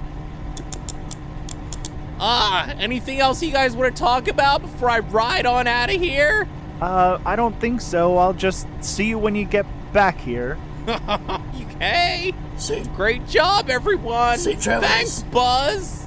Ah, 2.24 2.72
anything 2.78 3.18
else 3.18 3.42
you 3.42 3.50
guys 3.50 3.74
want 3.74 3.96
to 3.96 4.00
talk 4.00 4.28
about 4.28 4.62
before 4.62 4.88
I 4.88 5.00
ride 5.00 5.44
on 5.44 5.66
out 5.66 5.92
of 5.92 6.00
here? 6.00 6.46
Uh, 6.80 7.18
I 7.26 7.34
don't 7.34 7.58
think 7.60 7.80
so. 7.80 8.16
I'll 8.16 8.32
just 8.32 8.68
see 8.80 9.06
you 9.08 9.18
when 9.18 9.34
you 9.34 9.44
get 9.44 9.66
back 9.92 10.20
here. 10.20 10.56
okay. 10.88 12.32
Safe. 12.56 12.92
Great 12.94 13.26
job, 13.26 13.70
everyone. 13.70 14.38
Safe 14.38 14.62
travels. 14.62 14.92
Thanks, 14.92 15.22
Buzz. 15.24 16.06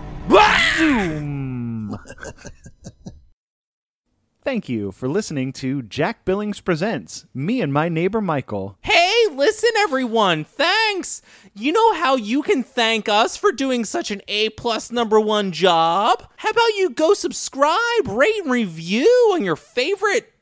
Zoom. 0.78 1.98
Thank 4.42 4.70
you 4.70 4.94
for 4.94 5.10
listening 5.10 5.52
to 5.54 5.82
Jack 5.82 6.24
Billings 6.24 6.62
Presents 6.62 7.26
Me 7.34 7.62
and 7.62 7.74
My 7.74 7.90
Neighbor 7.90 8.22
Michael. 8.22 8.78
Hey, 8.82 9.15
listen, 9.36 9.70
everyone. 9.78 10.44
Thanks. 10.44 11.22
You 11.54 11.72
know 11.72 11.94
how 11.94 12.16
you 12.16 12.42
can 12.42 12.64
thank 12.64 13.08
us 13.08 13.38
for 13.38 13.52
doing 13.52 13.86
such 13.86 14.12
an 14.12 14.22
A 14.28 14.50
plus 14.50 14.92
number 14.92 15.20
one 15.20 15.52
job? 15.52 16.28
How 16.38 16.50
about 16.50 16.76
you 16.76 16.90
go 16.90 17.14
subscribe, 17.14 18.08
rate, 18.08 18.42
and 18.42 18.52
review 18.52 19.32
on 19.34 19.44
your 19.44 19.56
favorite 19.56 20.34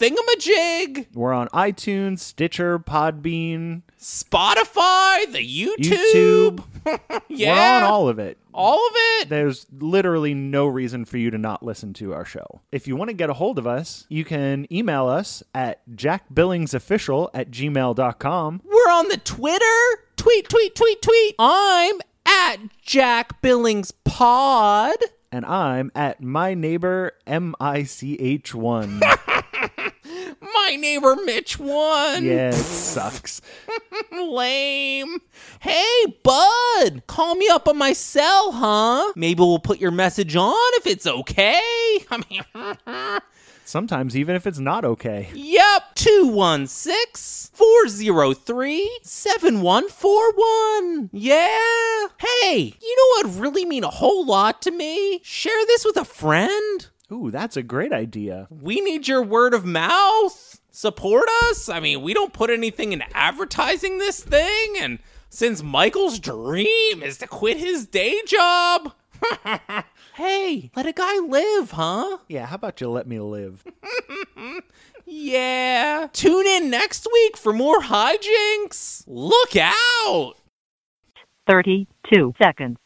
thingamajig? 0.00 1.06
We're 1.14 1.32
on 1.32 1.48
iTunes, 1.48 2.20
Stitcher, 2.20 2.78
Podbean, 2.78 3.82
Spotify, 3.98 5.30
the 5.32 5.38
YouTube. 5.46 6.62
yeah. 7.28 7.80
We're 7.80 7.86
on 7.86 7.92
all 7.92 8.08
of 8.08 8.18
it. 8.18 8.38
all 8.54 8.76
of 8.76 8.92
it. 8.94 9.28
There's 9.28 9.66
literally 9.72 10.34
no 10.34 10.66
reason 10.66 11.04
for 11.04 11.18
you 11.18 11.30
to 11.30 11.38
not 11.38 11.62
listen 11.64 11.92
to 11.94 12.12
our 12.14 12.24
show. 12.24 12.60
If 12.72 12.86
you 12.86 12.96
want 12.96 13.08
to 13.10 13.14
get 13.14 13.30
a 13.30 13.34
hold 13.34 13.58
of 13.58 13.66
us, 13.66 14.06
you 14.08 14.24
can 14.24 14.66
email 14.72 15.06
us 15.08 15.42
at 15.54 15.80
jackbillingsofficial 15.90 17.30
at 17.34 17.50
gmail.com. 17.50 18.62
We're 18.64 18.92
on 18.92 19.08
the 19.08 19.18
Twitter. 19.18 19.64
Tweet, 20.16 20.48
tweet, 20.48 20.74
tweet, 20.74 21.02
tweet. 21.02 21.34
I'm 21.38 22.00
at 22.26 22.56
Jack 22.82 23.40
Billings 23.42 23.90
Pod. 23.90 24.96
And 25.30 25.44
I'm 25.44 25.92
at 25.94 26.22
my 26.22 26.54
neighbor 26.54 27.12
M-I-C-H-1. 27.26 29.00
My 30.40 30.76
neighbor 30.76 31.16
Mitch 31.24 31.58
won. 31.58 32.24
yeah, 32.24 32.50
it 32.50 32.54
sucks. 32.54 33.40
Lame. 34.12 35.18
Hey, 35.60 36.04
bud. 36.22 37.02
Call 37.06 37.34
me 37.34 37.48
up 37.48 37.66
on 37.68 37.76
my 37.76 37.92
cell, 37.92 38.52
huh? 38.52 39.12
Maybe 39.16 39.40
we'll 39.40 39.58
put 39.58 39.78
your 39.80 39.90
message 39.90 40.36
on 40.36 40.54
if 40.74 40.86
it's 40.86 41.06
okay. 41.06 41.58
I 42.10 42.22
mean, 42.30 43.20
Sometimes 43.64 44.16
even 44.16 44.36
if 44.36 44.46
it's 44.46 44.58
not 44.58 44.84
okay. 44.84 45.28
Yep, 45.34 45.62
216 45.98 47.50
403 47.54 49.00
7141. 49.02 51.10
Yeah. 51.12 52.06
Hey, 52.18 52.72
you 52.80 52.96
know 52.96 53.28
what 53.28 53.40
really 53.40 53.64
mean 53.64 53.82
a 53.82 53.90
whole 53.90 54.24
lot 54.24 54.62
to 54.62 54.70
me? 54.70 55.18
Share 55.24 55.66
this 55.66 55.84
with 55.84 55.96
a 55.96 56.04
friend. 56.04 56.86
Ooh, 57.10 57.32
that's 57.32 57.56
a 57.56 57.64
great 57.64 57.92
idea. 57.92 58.46
We 58.48 58.80
need 58.80 59.08
your 59.08 59.24
word 59.24 59.54
of 59.54 59.64
mouth. 59.64 60.60
Support 60.70 61.28
us. 61.42 61.68
I 61.68 61.80
mean, 61.80 62.02
we 62.02 62.14
don't 62.14 62.32
put 62.32 62.50
anything 62.50 62.92
in 62.92 63.02
advertising 63.12 63.98
this 63.98 64.22
thing. 64.22 64.76
And 64.78 65.00
since 65.30 65.64
Michael's 65.64 66.20
dream 66.20 67.02
is 67.02 67.18
to 67.18 67.26
quit 67.26 67.56
his 67.56 67.88
day 67.88 68.20
job, 68.24 68.92
hey, 70.14 70.70
let 70.76 70.86
a 70.86 70.92
guy 70.92 71.18
live, 71.18 71.72
huh? 71.72 72.18
Yeah, 72.28 72.46
how 72.46 72.54
about 72.54 72.80
you 72.80 72.88
let 72.88 73.08
me 73.08 73.18
live? 73.18 73.64
Yeah. 75.10 76.08
Tune 76.12 76.46
in 76.46 76.68
next 76.68 77.06
week 77.10 77.38
for 77.38 77.54
more 77.54 77.80
hijinks. 77.80 79.04
Look 79.06 79.56
out. 79.56 80.34
32 81.46 82.34
seconds. 82.40 82.76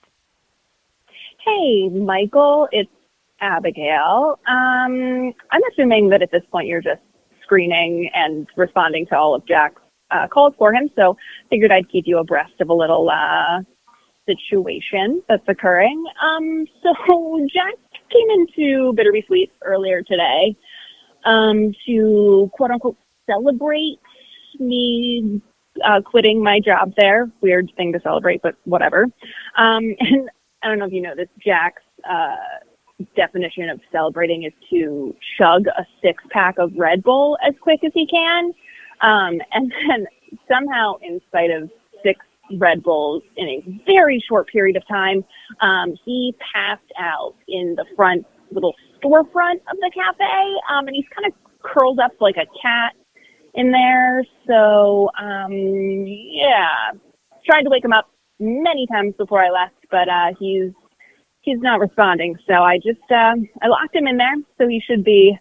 Hey, 1.45 1.89
Michael, 1.89 2.69
it's 2.71 2.89
Abigail. 3.41 4.39
Um, 4.47 5.35
I'm 5.51 5.61
assuming 5.73 6.11
that 6.11 6.23
at 6.23 6.31
this 6.31 6.45
point 6.53 6.69
you're 6.69 6.81
just 6.81 7.01
screening 7.43 8.09
and 8.15 8.47
responding 8.57 9.05
to 9.07 9.17
all 9.17 9.35
of 9.35 9.45
Jack's 9.45 9.83
uh, 10.13 10.29
calls 10.29 10.55
for 10.59 10.73
him, 10.73 10.91
so 10.95 11.17
figured 11.51 11.73
I'd 11.73 11.91
keep 11.91 12.05
you 12.07 12.19
abreast 12.19 12.53
of 12.61 12.69
a 12.69 12.75
little 12.75 13.11
uh, 13.11 13.63
situation 14.27 15.23
that's 15.29 15.43
occurring. 15.49 16.05
Um, 16.23 16.67
so 16.85 16.95
Jack 17.53 17.75
came 18.13 18.31
into 18.31 18.93
Bitterby 18.93 19.27
Sweet 19.27 19.51
earlier 19.65 20.03
today 20.03 20.57
um, 21.25 21.73
to 21.87 22.51
quote 22.55 22.71
unquote 22.71 22.97
celebrate 23.27 23.99
me 24.59 25.41
uh, 25.85 26.01
quitting 26.03 26.43
my 26.43 26.61
job 26.61 26.93
there. 26.97 27.31
Weird 27.41 27.73
thing 27.77 27.93
to 27.93 28.01
celebrate, 28.01 28.43
but 28.43 28.57
whatever. 28.65 29.05
Um, 29.57 29.95
and 30.01 30.31
I 30.63 30.69
don't 30.69 30.79
know 30.79 30.87
if 30.87 30.93
you 30.93 31.03
know 31.03 31.15
this, 31.15 31.29
Jack's 31.45 31.83
uh, 32.09 32.37
definition 33.17 33.69
of 33.71 33.81
celebrating 33.91 34.45
is 34.45 34.53
to 34.71 35.15
chug 35.39 35.67
a 35.67 35.87
six 36.03 36.23
pack 36.31 36.59
of 36.59 36.73
Red 36.77 37.03
Bull 37.03 37.39
as 37.47 37.55
quick 37.61 37.83
as 37.85 37.93
he 37.95 38.07
can. 38.07 38.53
Um, 39.01 39.41
and 39.53 39.73
then 39.89 40.07
somehow, 40.49 40.97
in 41.03 41.21
spite 41.29 41.51
of 41.51 41.71
six 42.03 42.25
Red 42.59 42.83
Bulls 42.83 43.23
in 43.37 43.49
a 43.49 43.83
very 43.87 44.23
short 44.27 44.49
period 44.49 44.77
of 44.77 44.87
time, 44.87 45.25
um, 45.61 45.95
he 46.05 46.35
passed 46.55 46.93
out 46.99 47.35
in 47.49 47.75
the 47.77 47.85
front 47.97 48.27
little 48.51 48.75
storefront 49.03 49.61
of 49.71 49.77
the 49.81 49.91
cafe. 49.95 50.55
Um, 50.71 50.87
and 50.87 50.97
he's 50.97 51.07
kind 51.15 51.27
of 51.27 51.33
curled 51.63 52.01
up 52.01 52.13
like 52.21 52.37
a 52.37 52.47
cat 52.61 52.95
in 53.55 53.73
there. 53.73 54.25
So, 54.47 55.11
um, 55.19 55.53
yeah, 55.53 56.93
tried 57.45 57.63
to 57.63 57.71
wake 57.71 57.85
him 57.85 57.93
up 57.93 58.11
many 58.39 58.87
times 58.87 59.15
before 59.17 59.43
I 59.43 59.51
left, 59.51 59.75
but, 59.91 60.09
uh, 60.09 60.33
he's, 60.39 60.73
he's 61.43 61.59
not 61.61 61.81
responding. 61.81 62.37
So 62.47 62.55
I 62.55 62.79
just, 62.79 63.11
um, 63.11 63.49
I 63.63 63.69
locked 63.69 63.95
him 63.95 64.07
in 64.07 64.17
there. 64.17 64.35
So 64.59 64.69
he 64.69 64.81
should 64.81 65.05
be 65.05 65.39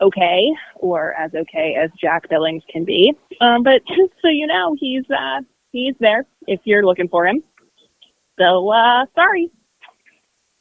okay 0.00 0.48
or 0.76 1.14
as 1.14 1.32
okay 1.34 1.76
as 1.80 1.90
Jack 2.00 2.28
Billings 2.28 2.62
can 2.68 2.84
be. 2.84 3.14
Um, 3.40 3.62
but 3.62 3.86
just 3.86 4.12
so 4.22 4.28
you 4.28 4.46
know, 4.46 4.74
he's, 4.78 5.04
uh, 5.10 5.40
he's 5.70 5.94
there 6.00 6.26
if 6.46 6.60
you're 6.64 6.84
looking 6.84 7.08
for 7.08 7.26
him. 7.26 7.42
So, 8.38 8.70
uh, 8.70 9.06
sorry. 9.14 9.50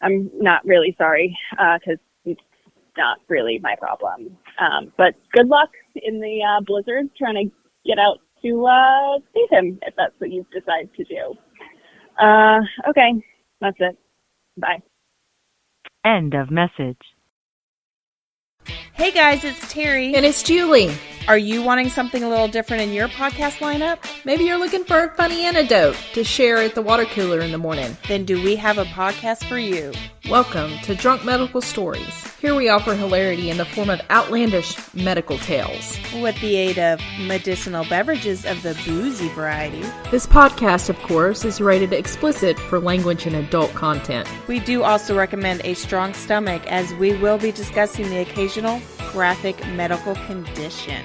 I'm 0.02 0.32
not 0.34 0.66
really 0.66 0.96
sorry, 0.98 1.38
uh, 1.60 1.78
cause 1.86 1.94
it's 1.94 2.02
not 2.98 3.20
really 3.28 3.60
my 3.60 3.76
problem. 3.76 4.38
Um, 4.60 4.92
but 4.98 5.16
good 5.32 5.48
luck 5.48 5.70
in 5.96 6.20
the 6.20 6.42
uh, 6.44 6.62
blizzard 6.62 7.10
trying 7.18 7.36
to 7.36 7.52
get 7.86 8.00
out 8.00 8.20
to 8.44 8.66
uh, 8.66 9.20
save 9.34 9.50
him 9.50 9.80
if 9.84 9.94
that's 9.96 10.14
what 10.20 10.32
you 10.32 10.46
decide 10.54 10.90
to 10.96 11.04
do. 11.04 11.36
Uh, 12.20 12.60
okay, 12.90 13.14
that's 13.60 13.78
it. 13.80 13.98
Bye. 14.58 14.82
End 16.04 16.34
of 16.34 16.52
message. 16.52 16.98
Hey 19.02 19.10
guys, 19.10 19.44
it's 19.44 19.74
Terry. 19.74 20.14
And 20.14 20.24
it's 20.24 20.44
Julie. 20.44 20.96
Are 21.28 21.38
you 21.38 21.64
wanting 21.64 21.90
something 21.90 22.24
a 22.24 22.30
little 22.30 22.48
different 22.48 22.84
in 22.84 22.94
your 22.94 23.08
podcast 23.08 23.60
lineup? 23.60 23.98
Maybe 24.26 24.44
you're 24.44 24.60
looking 24.60 24.84
for 24.84 25.06
a 25.06 25.16
funny 25.16 25.44
anecdote 25.44 25.96
to 26.14 26.24
share 26.24 26.58
at 26.58 26.76
the 26.76 26.84
water 26.84 27.06
cooler 27.06 27.40
in 27.40 27.52
the 27.52 27.58
morning. 27.58 27.98
Then 28.08 28.26
do 28.26 28.44
we 28.44 28.56
have 28.58 28.78
a 28.78 28.86
podcast 28.86 29.46
for 29.46 29.58
you? 29.58 29.92
Welcome 30.30 30.78
to 30.84 30.96
Drunk 30.96 31.26
Medical 31.26 31.62
Stories. 31.62 32.28
Here 32.40 32.56
we 32.56 32.70
offer 32.70 32.96
hilarity 32.96 33.50
in 33.50 33.58
the 33.58 33.66
form 33.66 33.90
of 33.90 34.02
outlandish 34.10 34.76
medical 34.96 35.38
tales. 35.40 35.98
With 36.22 36.40
the 36.42 36.56
aid 36.56 36.80
of 36.80 37.00
medicinal 37.20 37.86
beverages 37.86 38.46
of 38.46 38.64
the 38.64 38.80
boozy 38.86 39.28
variety. 39.30 39.82
This 40.10 40.26
podcast, 40.26 40.90
of 40.90 40.98
course, 41.00 41.44
is 41.44 41.60
rated 41.60 41.94
explicit 41.94 42.58
for 42.58 42.80
language 42.80 43.26
and 43.26 43.36
adult 43.36 43.74
content. 43.74 44.28
We 44.48 44.60
do 44.60 44.84
also 44.84 45.16
recommend 45.16 45.62
a 45.66 45.74
strong 45.74 46.14
stomach 46.14 46.66
as 46.68 46.94
we 46.96 47.14
will 47.18 47.38
be 47.38 47.52
discussing 47.52 48.10
the 48.10 48.22
occasional 48.22 48.80
graphic 49.12 49.66
medical 49.74 50.16
condition. 50.16 51.04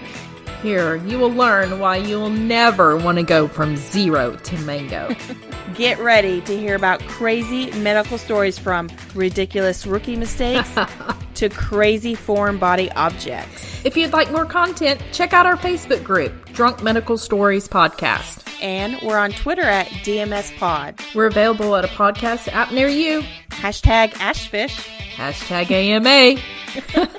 Here, 0.62 0.96
you 0.96 1.18
will 1.18 1.30
learn 1.32 1.78
why 1.78 1.98
you 1.98 2.18
will 2.18 2.30
never 2.30 2.96
want 2.96 3.18
to 3.18 3.24
go 3.24 3.46
from 3.46 3.76
zero 3.76 4.36
to 4.36 4.58
mango. 4.60 5.14
Get 5.74 5.98
ready 5.98 6.40
to 6.42 6.56
hear 6.56 6.74
about 6.74 7.00
crazy 7.02 7.70
medical 7.80 8.16
stories 8.16 8.58
from 8.58 8.88
ridiculous 9.14 9.86
rookie 9.86 10.16
mistakes 10.16 10.74
to 11.34 11.48
crazy 11.50 12.14
foreign 12.14 12.56
body 12.56 12.90
objects. 12.92 13.84
if 13.84 13.96
you'd 13.96 14.12
like 14.14 14.32
more 14.32 14.46
content, 14.46 15.00
check 15.12 15.34
out 15.34 15.44
our 15.44 15.56
Facebook 15.56 16.02
group, 16.02 16.32
Drunk 16.52 16.82
Medical 16.82 17.18
Stories 17.18 17.68
Podcast. 17.68 18.42
And 18.62 18.98
we're 19.02 19.18
on 19.18 19.32
Twitter 19.32 19.62
at 19.62 19.86
DMS 19.88 20.56
Pod. 20.56 20.98
We're 21.14 21.26
available 21.26 21.76
at 21.76 21.84
a 21.84 21.88
podcast 21.88 22.48
app 22.48 22.72
near 22.72 22.88
you. 22.88 23.20
Hashtag 23.50 24.12
Ashfish. 24.14 24.88
Hashtag 25.14 25.70
AMA. 25.70 26.40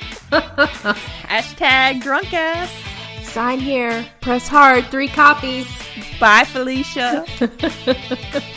Hashtag 0.32 2.02
drunk 2.02 2.34
ass. 2.34 2.72
Sign 3.24 3.60
here. 3.60 4.06
Press 4.22 4.48
hard. 4.48 4.86
Three 4.88 5.08
copies. 5.08 5.68
Bye, 6.20 6.44
Felicia. 6.44 7.26